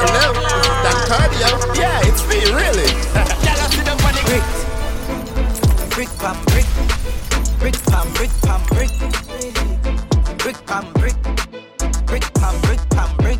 [0.02, 1.50] Hello, this is Don Cardio.
[1.78, 2.90] Yeah, it's me, really.
[3.46, 4.66] Y'all see them funny bricks.
[5.94, 6.66] Brick pam brick.
[7.60, 8.90] Brick pam brick pam brick.
[10.42, 11.14] Brick pam brick.
[12.06, 13.38] Brick pam brick pam brick.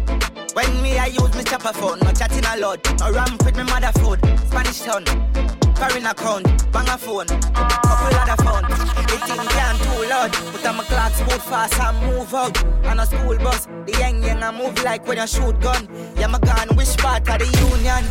[0.55, 2.79] When me I use me chopper phone, no chatting a lot.
[3.01, 4.21] No ramp with me mother food.
[4.47, 5.56] Spanish town.
[5.77, 8.63] Foreign account, bang a phone, couple other phone.
[8.65, 12.57] The thing can't too loud, but I'm a clocks move fast and move out.
[12.87, 15.87] On a school bus, the young young I move like when you shoot gun.
[16.17, 18.05] Yeah, my gun, which part of the union?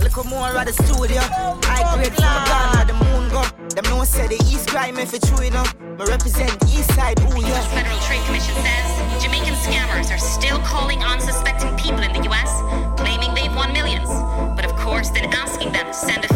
[0.00, 1.20] Look more at the studio.
[1.68, 3.44] I grade the gun the moon go.
[3.76, 5.64] Them no say the East crime if it's true, know.
[5.98, 7.60] Me represent East Side, ooh yeah.
[7.76, 12.50] Federal Trade Commission says Jamaican scammers are still calling unsuspecting people in the US,
[12.96, 14.08] claiming they've won millions.
[14.56, 16.29] But of course, then asking them to send a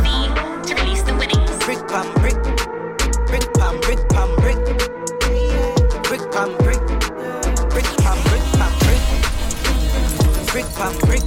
[10.75, 11.23] pam brick,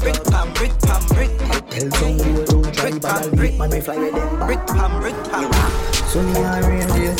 [0.00, 1.30] brick pam brick pam brick.
[1.70, 4.46] Tell some boy don't try bad brick man we fly with them.
[4.46, 5.90] Brick pam brick pam.
[6.10, 7.14] So me a reindeer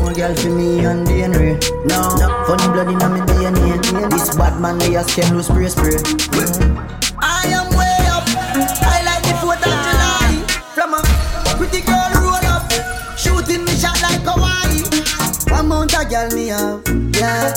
[0.00, 2.00] More girl for me and DNA No,
[2.46, 6.00] funny blood in me DNA This bad man they a scam no spray spray
[7.20, 8.24] I am way up.
[8.80, 10.32] I like the 4th of July.
[10.74, 11.02] From a
[11.58, 12.72] pretty girl roll up,
[13.18, 14.80] shooting me shot like Hawaii.
[15.52, 16.80] One mount a girl me have
[17.14, 17.52] Yeah,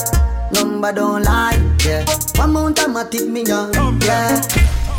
[0.52, 2.04] number don't lie Yeah,
[2.36, 4.40] one mount a matic me have Yeah,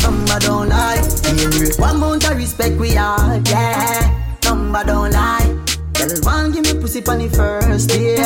[0.01, 1.01] number don't lie.
[1.23, 1.69] Henry.
[1.77, 5.57] One mount a respect we have Yeah, number don't lie.
[5.93, 8.17] Girl one give me pussy pon the first day.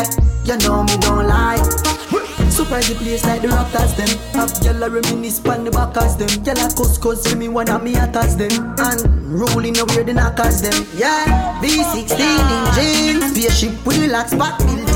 [0.44, 1.62] You know me don't lie.
[2.50, 4.10] Surprise the place like the Raptors them.
[4.34, 6.28] Have gyal a reminisce pon the backers them.
[6.44, 8.52] Gyal a cuss cuss for me one of me attacks them.
[8.78, 9.00] And
[9.32, 10.86] rolling away the knockers them.
[10.94, 13.32] Yeah, V16 in jeans.
[13.32, 14.91] Spaceship with the lock spot built in yeah.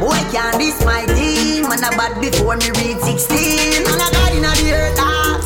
[0.00, 4.32] Boy can't this my team Man a bad before me reach 16 Man a god
[4.32, 5.36] inna the earth ah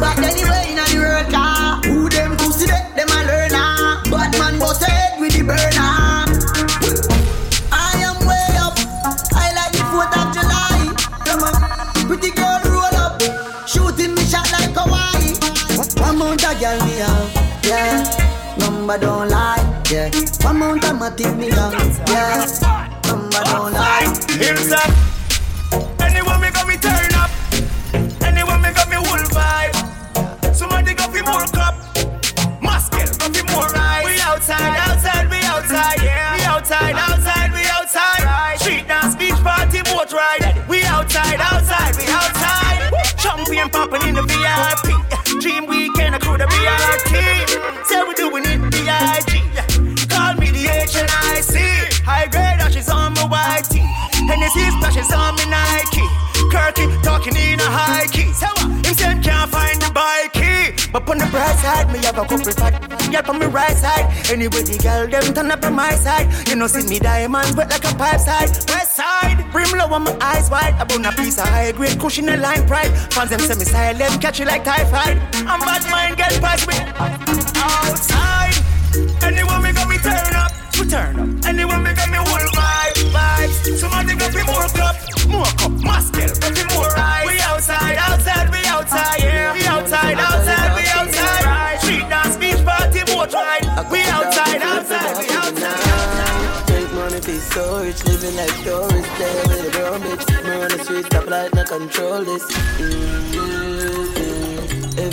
[0.00, 4.36] But anyway inna the earth ah Who them pussy they, them a learn ah Bad
[4.38, 5.60] man bust head with the burner
[7.72, 8.74] I am way up.
[9.34, 10.90] I like the 4th of July.
[11.26, 11.54] Come on,
[12.06, 13.20] pretty girl roll up,
[13.68, 15.34] shooting me shot like Hawaii.
[16.00, 18.56] One mount a girl me have, yeah.
[18.58, 20.10] Number don't lie, yeah.
[20.42, 22.79] One mount a matic me have, yeah.
[23.30, 24.10] Number don't lie.
[24.30, 24.90] Here's up.
[26.02, 27.30] Anywhere me go, me turn up.
[28.26, 30.54] Anywhere me go, me whole vibe.
[30.54, 31.76] Somebody go fi more cup.
[32.60, 34.02] Muscle go fi more ride.
[34.04, 36.02] We outside, outside, we outside.
[36.02, 36.36] Yeah.
[36.36, 38.58] We outside, outside, we outside.
[38.58, 40.64] Street dance, beach party, boat ride.
[40.68, 42.90] We outside, outside, we outside.
[43.16, 44.79] Champagne popping in the VIP.
[59.50, 60.90] Find the bike key.
[60.92, 62.74] But on the bright side, me have a couple fat
[63.10, 64.06] girl on me right side.
[64.30, 66.26] Anyway, the girl them turn up on my side.
[66.48, 68.50] You know see me diamond wet like a pipe side.
[68.70, 70.74] West side, brim low on my eyes wide.
[70.74, 72.90] I bone a piece of high grade cushion a line pride.
[73.12, 75.18] Fans them me silent, catch you like typhoid.
[75.46, 76.76] I'm bad mind get past me
[77.56, 78.54] outside.
[79.22, 81.46] Anyone me got me turn up, we turn up.
[81.46, 83.76] Anyone got me whole vibe, vibes.
[83.76, 84.96] Somebody got me more cup,
[85.28, 87.24] more cup, muscle, got me more ride.
[87.26, 89.52] We outside, outside, we outside, yeah.
[89.52, 91.78] We outside, outside, we outside.
[91.80, 93.66] Street dance, beach party, boat ride.
[93.90, 96.66] We outside, outside, we outside.
[96.66, 99.18] Take money, be so rich, living like tourists.
[99.18, 100.24] There with a brown bitch.
[100.44, 102.44] Me on the street, stop light, not control this.
[102.50, 104.19] Mm-hmm.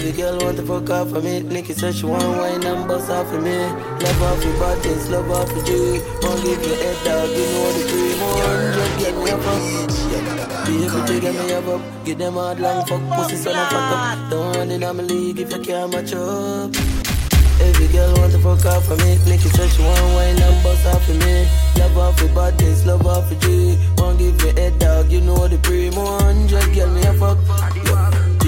[0.08, 1.42] Every girl want to fuck off of me.
[1.42, 3.58] Nikki said she want wine and bust off of me.
[3.58, 6.00] Love off your buttons, love off your G.
[6.22, 8.20] Won't give your head dog, you know the cream.
[8.24, 9.60] One just get me up up.
[10.64, 12.06] Baby, you get me up up.
[12.06, 14.30] Give them hard long fuck pussy, so I fuck up.
[14.32, 16.72] Don't run in on my league if you can't match up.
[17.60, 19.18] Every girl want to fuck off of me.
[19.28, 21.46] Nikki said she want wine and bust off of me.
[21.76, 23.78] Love off your buttons, love off your G.
[23.98, 25.58] Won't give your head dog, you know the.
[25.98, 27.97] One just get me up up.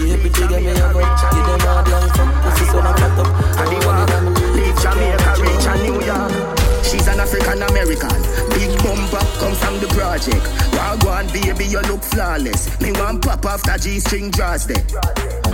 [0.09, 0.97] Baby, get me up.
[0.97, 3.29] Give them hard long fuck pussy, so I fuck up.
[3.69, 4.09] In on my
[4.57, 6.33] Leave Jamaica, reach a New York.
[6.81, 8.17] She's an African American.
[8.57, 10.41] Big bumper come from the project.
[10.73, 12.65] Wagwan baby, you look flawless.
[12.81, 14.81] Me want pop after G string draws there.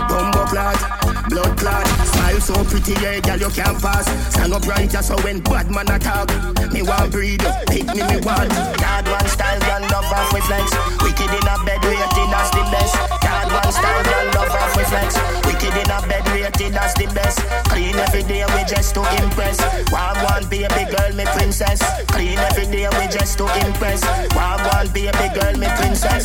[0.08, 0.80] Bumbo clot,
[1.28, 1.84] blood clot.
[2.08, 4.08] Smile so pretty, yeah, girl you can't pass.
[4.32, 6.32] Stand up right, just so when bad man attack.
[6.72, 8.48] Me want breed, pick me, me want.
[8.80, 10.72] Dad one style, girl love off with flex.
[11.04, 13.25] Wicked in a bed, rated as the best.
[13.56, 15.16] One style, girl love off with flex.
[15.48, 17.40] Wicked in a bed, rated as the best.
[17.72, 19.56] Clean every day, we just to impress.
[19.88, 21.80] Wagwan baby girl, me princess.
[22.12, 24.04] Clean every day, we just to impress.
[24.36, 26.24] Wagwan baby girl, me princess.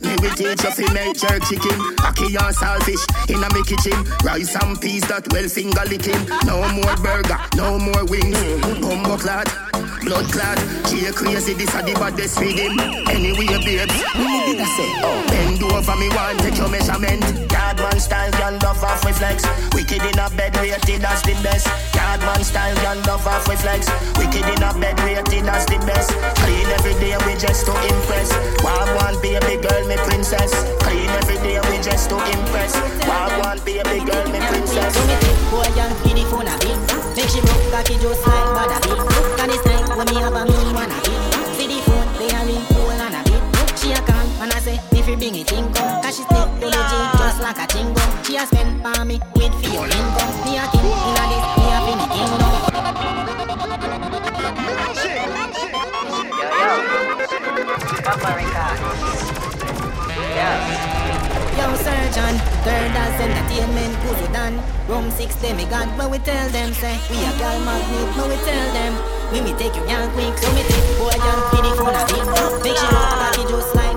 [0.00, 4.00] Me we teach you fi make jerk chicken, ackee and saltfish inna me kitchen.
[4.24, 6.24] Rice and peas that well finger licking.
[6.48, 8.40] No more burger, no more wings.
[8.80, 9.52] Bumbo clad,
[10.00, 10.58] blood clad.
[10.88, 12.80] She crazy, this a the baddest with him.
[13.12, 14.90] Anyway, babes, me did I say?
[15.28, 17.22] Bend over me one, take your measurement.
[17.50, 19.44] Yard man style, girl love off with flex.
[19.74, 21.66] Wicked in a bed, rated as the best.
[21.92, 23.90] Yardman style, girl love off with flex.
[24.16, 26.10] Wicked in a bed, rated as the best.
[26.40, 28.30] Clean every day, we just to impress.
[28.62, 30.54] One, baby girl, me princess.
[30.80, 32.72] Clean every day, we just to impress.
[33.70, 34.94] A big girl, me princess?
[34.94, 36.76] So me take boy and give the phone a bit.
[37.16, 38.98] Make she broke cocky just like bad a bit.
[39.38, 41.20] Can this night when me have a me one a bit.
[41.54, 43.78] See the phone, they a ring cool and a bit.
[43.78, 45.69] She a call and I say if you bring it in
[48.40, 50.32] a spend for me, wait for your income.
[50.48, 52.54] Me a king in a this, me a fi me kingdom.
[61.58, 62.34] Yo, surgeon,
[62.64, 64.56] third as entertainment, good we done.
[64.88, 68.72] Room six, demigod, but we tell them, say, we a girl magnet, but we tell
[68.72, 68.96] them.
[69.32, 72.02] We me take you young quick, so me take boy young, for the phone a
[72.08, 72.24] bit.
[72.64, 73.89] Make sure you cocky just like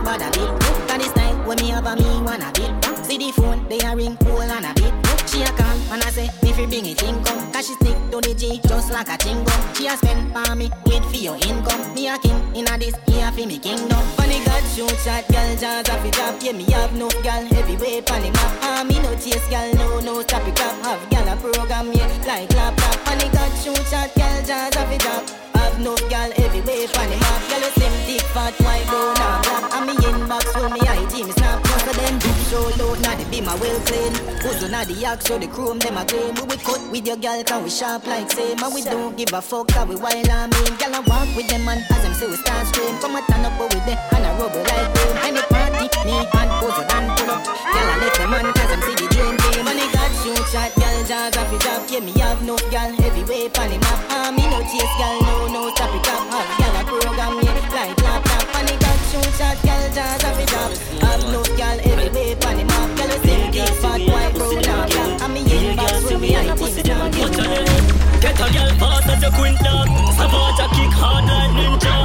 [3.24, 4.94] the phone, they a ring, cool and a bit.
[5.28, 7.52] She a call, and I say, if you bring it income.
[7.52, 9.54] Cause she stick to the G, just like a chingo.
[9.76, 11.94] She a spend for me, wait for your income.
[11.94, 14.04] Me a king, in a this, here for me kingdom.
[14.18, 16.36] Funny God, shoot shot, girl, jazz off it up.
[16.42, 18.52] Yeah, me have no girl, heavyweight on the map.
[18.62, 20.76] Ah, me no chase, girl, no, no, stop it up.
[20.84, 22.96] Have girl a program, yeah, like laptop.
[23.08, 25.53] Funny God, shoot shot, girl, jazz off it up.
[25.74, 27.42] Have no girl, heavyweight on the map.
[27.50, 29.74] Girl, you slim, thick, fat, white, brown, and black.
[29.74, 31.66] And me inbox, when me IG, me snap.
[31.66, 34.14] Most of them deep show low, now they be my well clean.
[34.46, 36.36] Who's on the yak, show the chrome, them a claim.
[36.36, 38.62] We we cut with your girl, can we sharp like same.
[38.62, 40.78] And we don't give a fuck, cause we wild and mean.
[40.78, 42.94] Girl, I walk with them, and as them say we start scream.
[43.02, 45.18] Come and turn up with them, and I rubber like them.
[45.26, 47.44] Any party, me and pose it and pull up.
[47.46, 49.66] Girl, I let them man, cause them see the dream team.
[49.66, 51.82] Money got shoot shot, girl, jazz off it up.
[51.90, 54.00] Yeah, me have no girl, heavyweight on the map.
[54.10, 56.22] Ah, me no chase, girl, no, no, stop it up.
[56.34, 58.44] Have girl a program, yeah, like laptop.
[58.54, 60.72] Money got shoot shot, girl, jazz off it up.
[61.06, 62.90] Have no girl, heavyweight on the map.
[62.98, 65.22] Girl, see the fat, white, brown, black.
[65.24, 66.74] And me inbox with me, I think
[68.24, 72.03] Get a girl fast as a quint dog Savage kick hard like ninja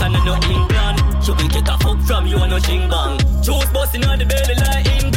[0.00, 3.18] cool and no England You will get a fuck from you and no ching bang?
[3.42, 5.09] Juice busting on the belly like England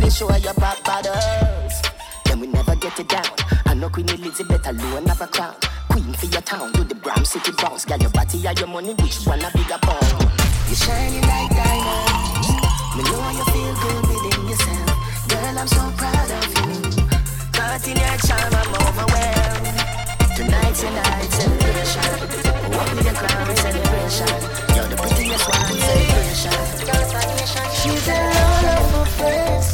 [0.00, 1.74] be sure your pop bottles.
[2.24, 3.24] Then we never get it down.
[3.66, 5.54] I know Queen Elizabeth alone have a crown.
[5.90, 7.84] Queen for your town, do the Bram City bounce.
[7.84, 10.30] Girl, your body or your money, which one a bigger pound?
[10.68, 12.48] You're shining like diamonds.
[12.96, 15.28] Me know you feel good within yourself.
[15.28, 16.70] Girl, I'm so proud of you.
[17.52, 19.78] Caught in your charm, I'm overwhelmed.
[20.36, 22.10] Tonight's your night celebration.
[22.72, 24.32] Walk with your crown celebration.
[24.74, 26.58] You're the prettiest one celebration.
[27.80, 29.69] She tell all of friends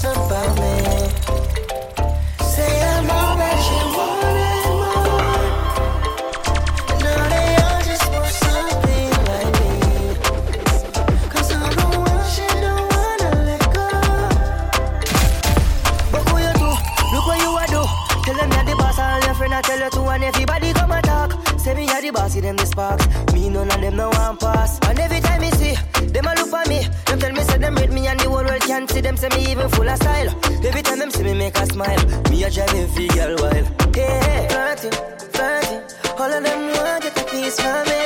[22.07, 23.07] the boss, see them the sparks.
[23.33, 24.79] Me none of them no one pass.
[24.89, 25.75] And every time me see
[26.13, 28.45] them a look for me, them tell me say them rate me and the whole
[28.45, 30.31] world can see them say me even full of style.
[30.65, 33.67] Every time them see me make a smile, me a drive every girl wild.
[33.95, 34.97] Hey, hey, flirting,
[35.35, 35.83] flirting.
[36.19, 38.01] All of them want get a piece from me.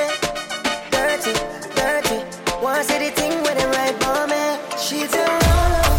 [0.91, 1.33] Dirty,
[1.77, 2.19] dirty.
[2.63, 4.43] Want see the thing with it right for me.
[4.79, 5.90] She tell all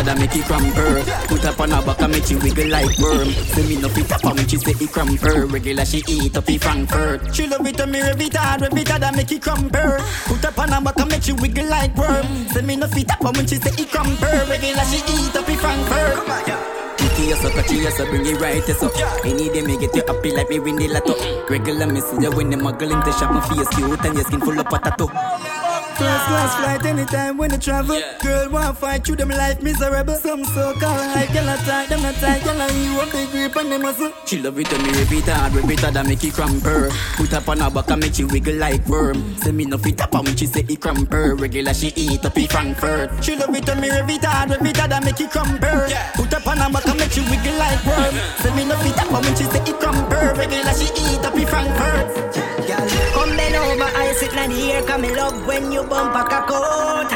[0.00, 1.02] retard and make it cramper.
[1.28, 3.28] Put up on her back and make she wiggle like worm.
[3.28, 5.46] Say me no fit up on me, she say it cramper.
[5.46, 7.34] Regular she eat up in Frankfurt.
[7.34, 10.00] She love it and me retard, we retard and make it cramper.
[10.26, 12.26] Put up on her back and make she wiggle like worm.
[12.48, 14.46] Say me no fit up on me, she say it cramper.
[14.48, 16.66] Regular she eat up in Frankfurt.
[16.98, 18.92] Kicky you sucker, she you so bring it right yes up.
[19.24, 21.14] Any day me get you happy like me win the lotto.
[21.48, 24.40] Regular me see you when the muggle into shop my face cute and your skin
[24.40, 25.08] full of potato.
[26.00, 26.60] First class ah.
[26.62, 28.00] flight anytime when you travel.
[28.22, 30.14] Girl want fight through them life miserable.
[30.14, 33.54] Some so called high girl attack them not tight girl and you up the grip
[33.54, 34.10] on the muscle.
[34.24, 36.88] She love it when me repeat hard, repeat hard and make it cramper.
[37.16, 39.36] Put up on her back and make she wiggle like worm.
[39.36, 41.34] Say me no fit up on me, she say it cramper.
[41.34, 43.22] Regular she eat up in Frankfurt.
[43.22, 45.86] She love it when me repeat hard, repeat hard and make it cramper.
[46.14, 48.14] Put up on her back and make she wiggle like worm.
[48.40, 50.32] Say me no fit up on me, she say it cramper.
[50.32, 52.49] Regular she eat up in Frankfurt.
[53.12, 56.42] Come bend over, I sit in the air, come me love when you bump a
[56.46, 57.08] coat.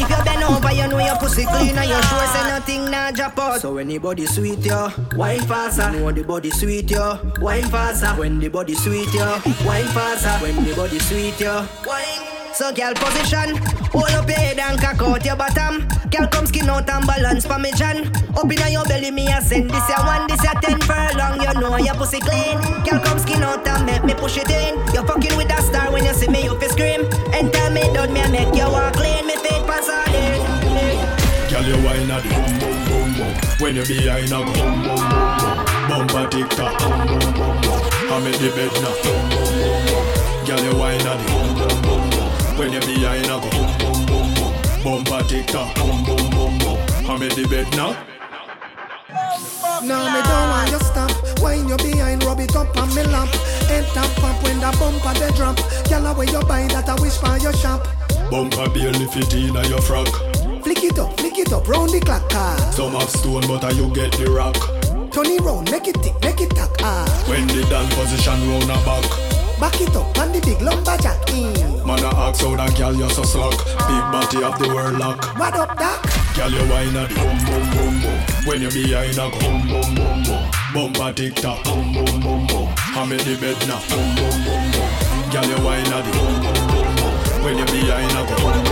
[0.00, 3.10] If you bend over, you know your pussy clean and your sure say nothing nah
[3.10, 3.60] drop out.
[3.60, 5.90] So when the body sweet yo, wine faster.
[5.90, 8.08] Know the body sweet yo, wine faster.
[8.18, 10.42] When the body sweet yo, wine faster.
[10.42, 12.39] When the body sweet yo, wine.
[12.60, 13.56] So girl position,
[13.88, 15.88] hold up your head and cock out your bottom.
[16.10, 18.12] Girl come skin out and balance for me John.
[18.36, 21.40] Up inna your belly me a send this a one, this a ten furlong.
[21.40, 22.60] You know your pussy clean.
[22.84, 24.76] Girl come skin out and make me push it in.
[24.92, 27.08] You fucking with a star when you see me you fi scream.
[27.32, 29.26] And tell me don't me make you walk clean.
[29.26, 30.44] Me feet pass all in.
[31.48, 33.32] Girl, you whine at the boom boom boom boom.
[33.56, 35.64] When you behind a boom boom boom boom.
[35.88, 37.80] Bumper tick tock boom boom boom boom.
[38.12, 40.44] I'm in the bed now boom boom boom boom.
[40.44, 41.49] Girl, you whine at the boom.
[42.60, 44.52] When you behind a go boom boom boom boom.
[44.84, 46.78] Bumper tick tock boom boom boom boom.
[47.08, 47.96] I'm in the bed now.
[49.80, 51.40] Now me don't want you stop.
[51.40, 53.00] Wine you behind, rub it up on me.
[53.64, 55.56] Head tap pop when the bumper they drop.
[55.88, 57.88] Girl, away you buy that I wish for your shop.
[58.30, 60.08] Bumper barely fit in a your frock.
[60.62, 62.28] Flick it up, flick it up, round the clock.
[62.34, 62.72] Ah.
[62.76, 64.60] Some have stone, but are you get the rock.
[65.10, 66.68] Turn it round, make it tick, make it tack.
[66.80, 67.08] Ah.
[67.26, 69.29] When the down position round a back.
[69.60, 71.20] Back it up on the big lumberjack.
[71.26, 71.84] Mm.
[71.84, 73.52] Man a ask how that girl you so slack.
[73.60, 75.20] Big body of the world lock.
[75.36, 76.00] What up, doc?
[76.34, 78.18] Girl you whine at boom boom boom boom.
[78.48, 80.48] When you behind a boom boom boom boom.
[80.72, 82.72] Bumper tick tock boom boom boom boom.
[82.96, 84.88] I'm in the bed now boom boom boom boom.
[85.28, 87.44] Girl you whine at boom boom boom boom.
[87.44, 88.69] When you behind a boom boom.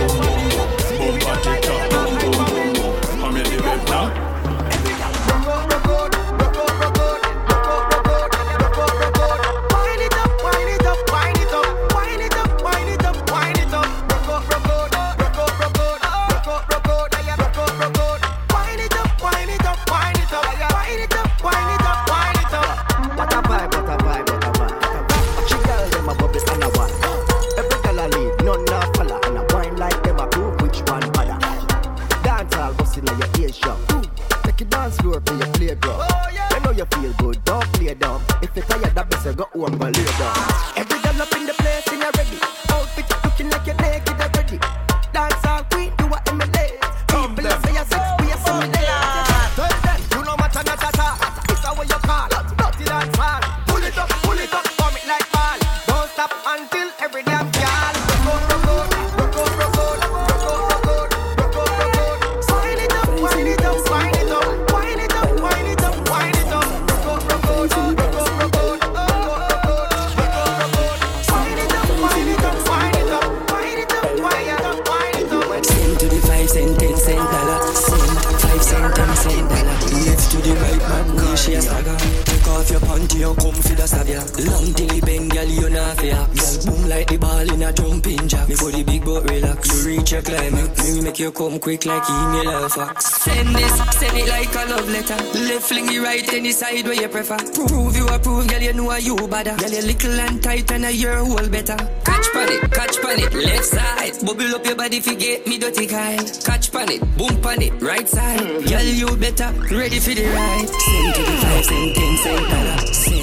[84.37, 86.15] Long tilly bang, girl, you not fear.
[86.15, 88.47] Girl, boom like the ball in a jumping jack.
[88.49, 89.59] Me body big but relax.
[89.69, 90.93] You reach your climax.
[90.93, 93.05] Me make you come quick like email or fax.
[93.23, 95.15] Send this, send it like a love letter.
[95.47, 97.37] Left fling it right any side where you prefer.
[97.37, 99.55] Prove you approve, girl, you know you better.
[99.55, 101.77] Girl, you little and tight and a your whole better.
[102.05, 104.13] Catch pan it, catch pan it, left side.
[104.25, 106.25] Bubble up your body, forget me dirty kind.
[106.45, 108.39] Catch pan it, boom pan it, right side.
[108.39, 110.69] Girl, you better, ready for the ride.
[110.69, 112.93] Send to the five cent, ten send dollar.
[112.93, 113.18] Send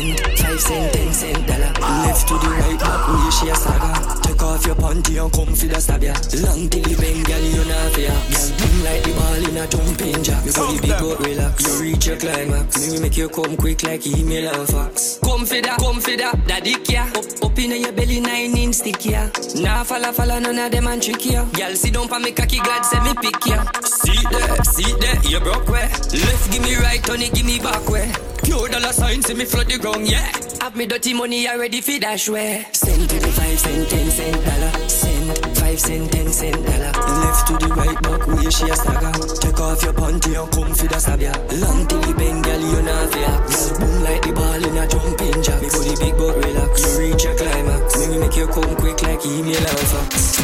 [0.56, 1.72] five cent, ten cent dollar.
[2.06, 4.20] Left to the right, back where she a saga.
[4.22, 6.14] Take off your panty and come for the stab ya.
[6.42, 8.08] Long till the bang, girl, you not fear.
[8.08, 10.44] Girl, boom like the ball in a jumping jack.
[10.44, 11.64] You body big but relax.
[11.64, 12.92] You reach your climax.
[12.92, 15.18] Me make you come quick like email or fax.
[15.22, 17.04] Come for that, come for that, that dick ya.
[17.14, 19.28] Up, up in your belly, nine inch stick ya.
[19.56, 21.44] Nah, falla, falla, none of them and trick ya.
[21.52, 23.64] Girl, sit down for me cocky, God say me pick ya.
[23.84, 25.88] See there, see there, you broke way.
[26.16, 28.12] Left give me right, Tony give me back way.
[28.46, 30.30] Pure dollar sign, see me flood the ground, yeah.
[30.62, 32.64] Have me dirty money, already ready for dash way.
[32.70, 34.88] Send to the five cent, ten cent dollar.
[34.88, 36.92] Send five cent, ten cent dollar.
[36.94, 39.12] Left to the right, back where she a stagger.
[39.42, 41.32] Take off your panty and come for the stab ya.
[41.58, 43.34] Long till the bang, girl, you not fear.
[43.50, 45.60] Girl, boom like the ball in a jumping jack.
[45.62, 46.72] Me body big but relax.
[46.86, 47.98] You reach your climax.
[47.98, 50.38] Me make you come quick like email or fax.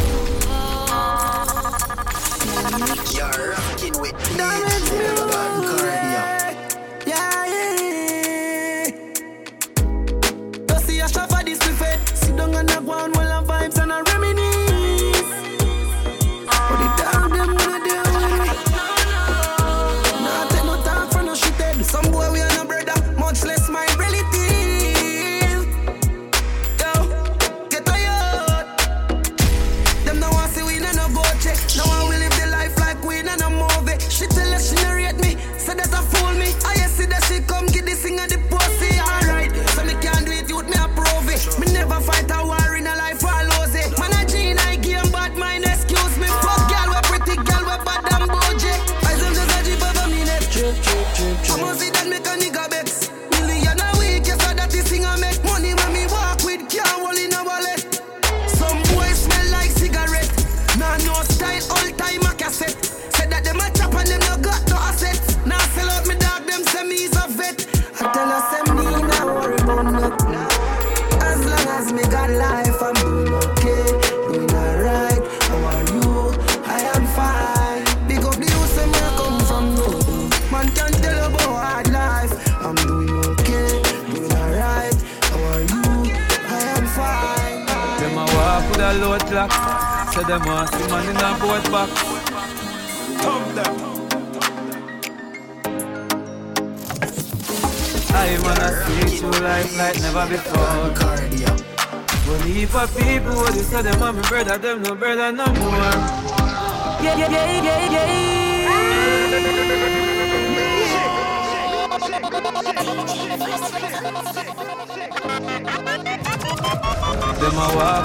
[3.15, 4.89] You're rocking with Damage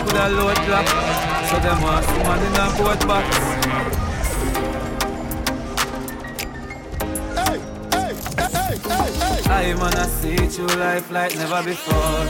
[0.08, 0.88] with a load clock,
[1.48, 3.28] so them a see man in a boat box.
[9.50, 12.24] I wanna see true life like never before.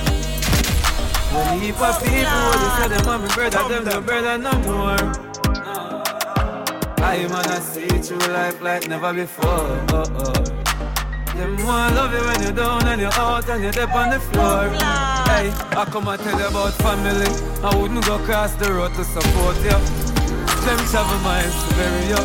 [1.35, 4.99] One heap of people, you say them a me brother, them no brother no more.
[7.01, 9.87] I wanna see true life like never before.
[9.91, 10.68] Oh, oh.
[11.39, 14.19] Them want love you when you're down and you're out and you're deep on the
[14.19, 14.67] floor.
[15.31, 17.31] Hey, I come and tell you about family.
[17.63, 19.79] I wouldn't go across the road to support you.
[20.67, 22.23] Them travel miles to bury you.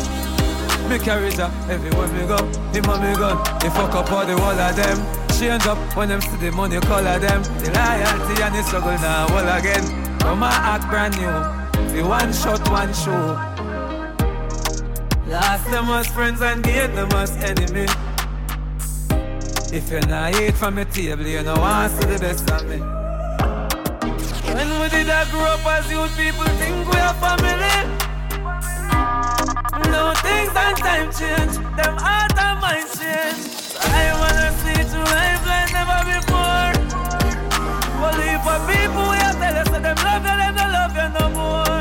[0.90, 2.42] Me carry her everywhere me go.
[2.74, 4.98] Him and me gun, they fuck up all the wall of them.
[5.38, 7.40] Change up when them see the money color them.
[7.62, 9.86] The loyalty and the struggle now all again.
[10.18, 11.94] Come and act brand new.
[11.94, 13.38] The one shot, one show.
[15.30, 17.86] Last them as friends and gain them as enemy.
[19.72, 22.78] If you're not eat from your table, you know to see the best of me.
[24.54, 27.76] When we did I grow up as youth, people think we are family.
[29.90, 33.42] No things and time change, them heart and mind change.
[33.50, 36.70] So I wanna see to life like never before.
[38.04, 41.08] Only for people we are tell us that them love you, them don't love you
[41.18, 41.73] no more.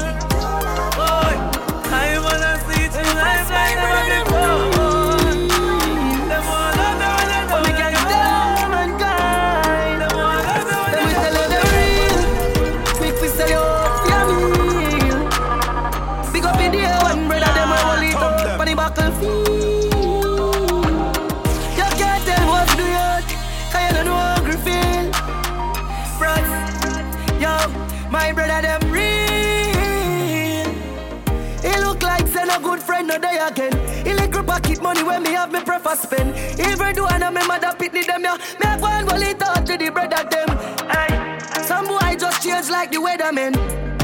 [28.14, 30.70] My brother them real.
[31.64, 33.74] He look like say no good friend no day again.
[34.06, 36.38] He little pocket money when me have me prefer spend.
[36.60, 38.38] Even do and me mother pit pity them yeah.
[38.38, 40.48] Me have one bully thought to the brother them.
[41.66, 43.56] Some boy just change like the weatherman.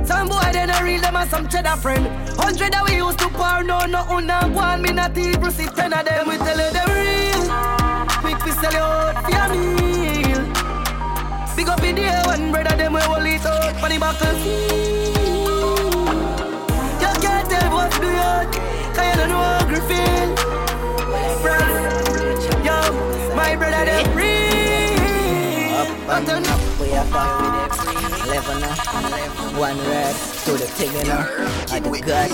[0.08, 2.08] Some boy they no real them and some cheddar friend.
[2.36, 5.94] Hundred that we used to pour no no una one me not even see ten
[5.94, 6.28] of them.
[6.28, 7.46] We tell you them real.
[8.24, 10.09] Make me sell you out for me.
[11.60, 14.32] Big up in the air one brother them we hold it out for the buckle.
[17.04, 18.48] You can't tell what to do yet.
[18.96, 20.30] Cause you don't know how to feel.
[21.44, 22.80] Friends, yo,
[23.36, 25.76] my brother them real.
[26.08, 28.24] Up and up, we are back with it.
[28.26, 31.28] Eleven now, one red to the thing now.
[31.74, 32.30] I the gut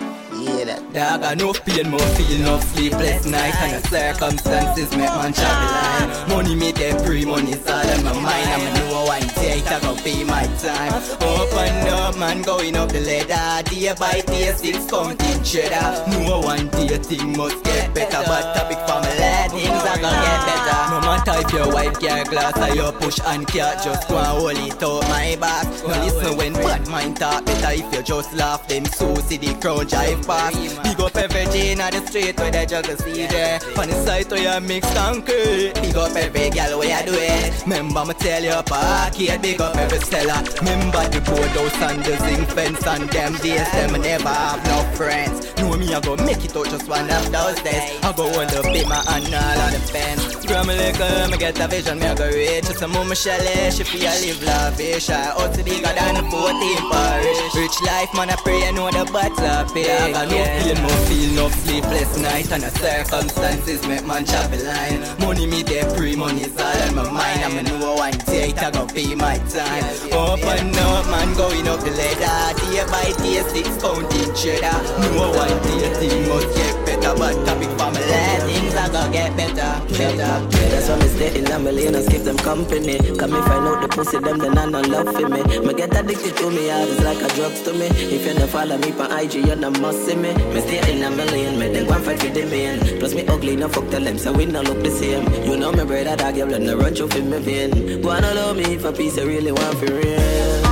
[0.00, 0.09] to
[0.40, 0.92] yeah, that.
[0.92, 3.54] Dog, I no pain, more feel no sleepless night.
[3.62, 8.12] And the circumstances make man travel line Money me dey free, money's all in my
[8.12, 8.48] mind.
[8.48, 9.06] I'm a new one
[9.50, 13.68] I go pay my time Open up, man, going up the ladder.
[13.68, 16.08] Day by day, six counting cheddar.
[16.24, 18.22] No one day, thing must get better.
[18.26, 20.80] But topic for my lad, things are gonna get better.
[20.90, 24.26] No matter if your wife get glass or you push and cat Just go and
[24.26, 25.66] hold it out my back.
[25.82, 29.54] No listen when bad mind talk Better if you just laugh, them so see the
[29.60, 30.82] crowd drive past.
[30.82, 34.60] Big up every on the street where they juggle CJ On the side where you
[34.66, 35.74] mix concrete.
[35.74, 37.62] Big up every girl where you do it.
[37.62, 40.42] Remember me tell you parkade Big up every seller.
[40.60, 43.32] Remember the boathouse and the zinc fence And them.
[43.36, 45.56] Days them never have no friends.
[45.56, 47.98] Know me I go make it out just one of those days.
[48.02, 51.60] I go up in my hand all on the fence Grow me little, me get
[51.60, 55.30] a vision, me I go reach Just a mama Shelley, she feel live lavish I
[55.38, 57.54] out to bigger than the 14 parish.
[57.54, 61.00] Rich life man I pray I know the butter pay I got no pain, more
[61.06, 62.50] feel no sleepless night.
[62.50, 65.06] And the circumstances make man travel line.
[65.20, 67.44] Money me dey free, money's all in my mind.
[67.46, 69.84] I'm a new one day, I go pay my time.
[70.10, 72.58] Open up man, going up the ladder.
[72.58, 74.82] Day by day, six counting cheddar.
[75.14, 78.29] No one day, thing must get better But topic for my lad,
[78.70, 82.22] things I go get better, better That's why me stay in a million and skip
[82.22, 82.98] them company.
[83.16, 85.42] Come me find out the pussy them, then I no love for me.
[85.42, 87.86] Me get addicted to me, yeah, it's like a drug to me.
[87.86, 90.32] If you don't follow me on IG, you no must see me.
[90.34, 92.98] Me stay in a million, me then and fight for the man.
[92.98, 95.24] Plus me ugly, no fuck tell them, so we no look the same.
[95.44, 98.02] You know me brother, that girl, no run through for me vein.
[98.02, 100.62] Go and allow me for peace, I really want for real.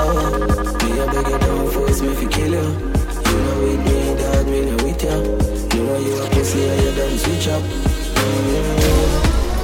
[0.00, 2.68] Oh, me a beg you don't force me to kill you.
[3.28, 5.37] You know with me, dog, me no with you.
[5.88, 7.62] Know you a pussy and you done switch up.
[7.62, 8.18] Mm,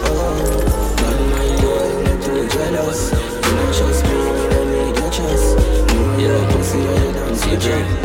[0.06, 3.12] oh, bad mind boy, not too jealous.
[3.12, 5.48] You know trust me, me no need your trust.
[5.92, 8.04] Know you a pussy and you done switch up.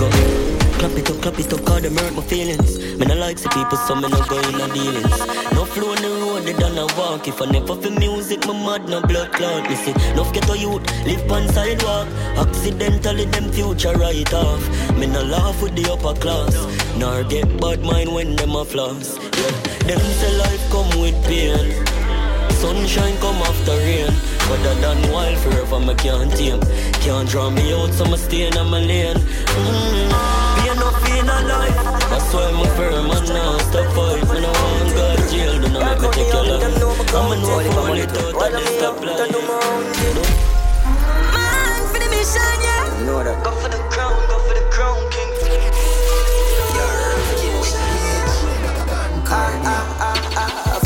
[0.00, 0.39] Go
[0.80, 2.78] clap it up, clap it up, cause them hurt my feelings.
[2.98, 5.20] Me no like see people, so me no go in dealings.
[5.52, 7.28] No flow on the road, they done a walk.
[7.28, 9.68] If I never feel music, my mad no blood clot.
[9.68, 12.08] Me see, enough get a youth, live on sidewalk.
[12.44, 14.62] Accidentally, them future right off.
[14.96, 16.54] Me no laugh with the upper class,
[16.96, 19.18] nor get bad mind when them a floss.
[19.18, 19.52] Yeah,
[19.86, 21.89] them say life come with pain.
[22.60, 24.12] Sunshine come after rain.
[24.48, 26.60] Better than wild forever me can't tame.
[27.00, 29.16] Can't draw me out so me stay in my lane.
[29.16, 30.12] Mm.
[30.60, 31.74] Pain no pain no life.
[32.10, 34.20] That's why I'm firm and now stop fight.
[34.28, 36.60] Me no want go to jail Do not make me take your life.
[37.16, 39.32] I'm a know if I'm lit out of this stop life.
[41.32, 43.00] Man for the mission, yeah.
[43.00, 43.42] You know that.
[43.42, 45.32] Go for the crown, go for the crown, king.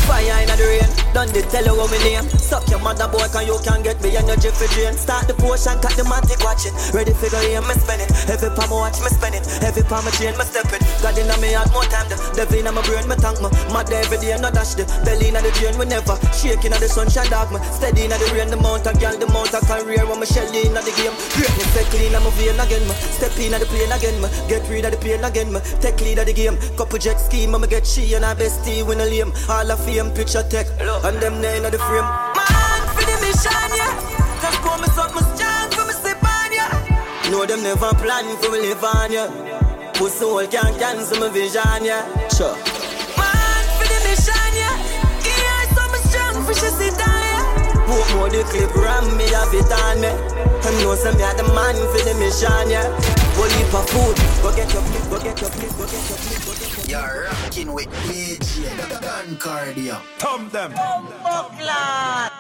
[0.07, 0.84] Fire in the rain,
[1.31, 2.27] the tell you what me name.
[2.37, 4.95] Suck your mother boy, can you can get me energy for drain.
[4.99, 6.75] Start the potion, cut the matic, watch it.
[6.93, 8.11] Ready figure aim, me spend it.
[8.29, 9.45] Every palm I watch me spend it.
[9.63, 10.83] Every palm I chain, me step it.
[11.01, 12.09] God in me heart more time.
[12.11, 13.49] The devil in my brain, me thank me.
[13.73, 15.79] Mad every day, no dash the belly in the drain.
[15.79, 17.63] We never shaking at the sunshine dog me.
[17.71, 20.05] Steady in the rain, the mountain girl, the mountain career.
[20.05, 22.85] When me shell in the game, greatness say clean, I'm a vein again.
[22.85, 24.17] Me step in the plane again.
[24.21, 25.53] Me get rid of the pain again.
[25.53, 26.57] Me take lead of the game.
[26.77, 29.33] Couple jet scheme, I'ma get she and I bestie win a lame.
[29.49, 32.09] All of fame, picture tech, and them nine of the frame.
[32.37, 33.93] Man for the mission, yeah.
[34.41, 37.31] Just pour me something strong for me sip on, yeah.
[37.31, 39.29] Know them never plan for me live on ya.
[39.95, 42.05] Pussy hole can't cancel my vision, yeah.
[42.29, 42.55] Sure.
[43.19, 44.77] Man for the mission, yeah.
[45.23, 47.85] Give her something strong for she sit down, yeah.
[47.87, 50.11] Hope more the clip ram me have it on me.
[50.65, 52.89] I know some me are the man for the mission, yeah.
[53.37, 56.19] Go leap for food, go get your flip, go get your flip, go get your
[56.19, 56.44] flip,
[56.85, 57.15] go get your flip.
[57.15, 60.01] You're rocking with DJ Don Cardio.
[60.19, 60.73] Thumb them.
[61.23, 62.34] Buckler.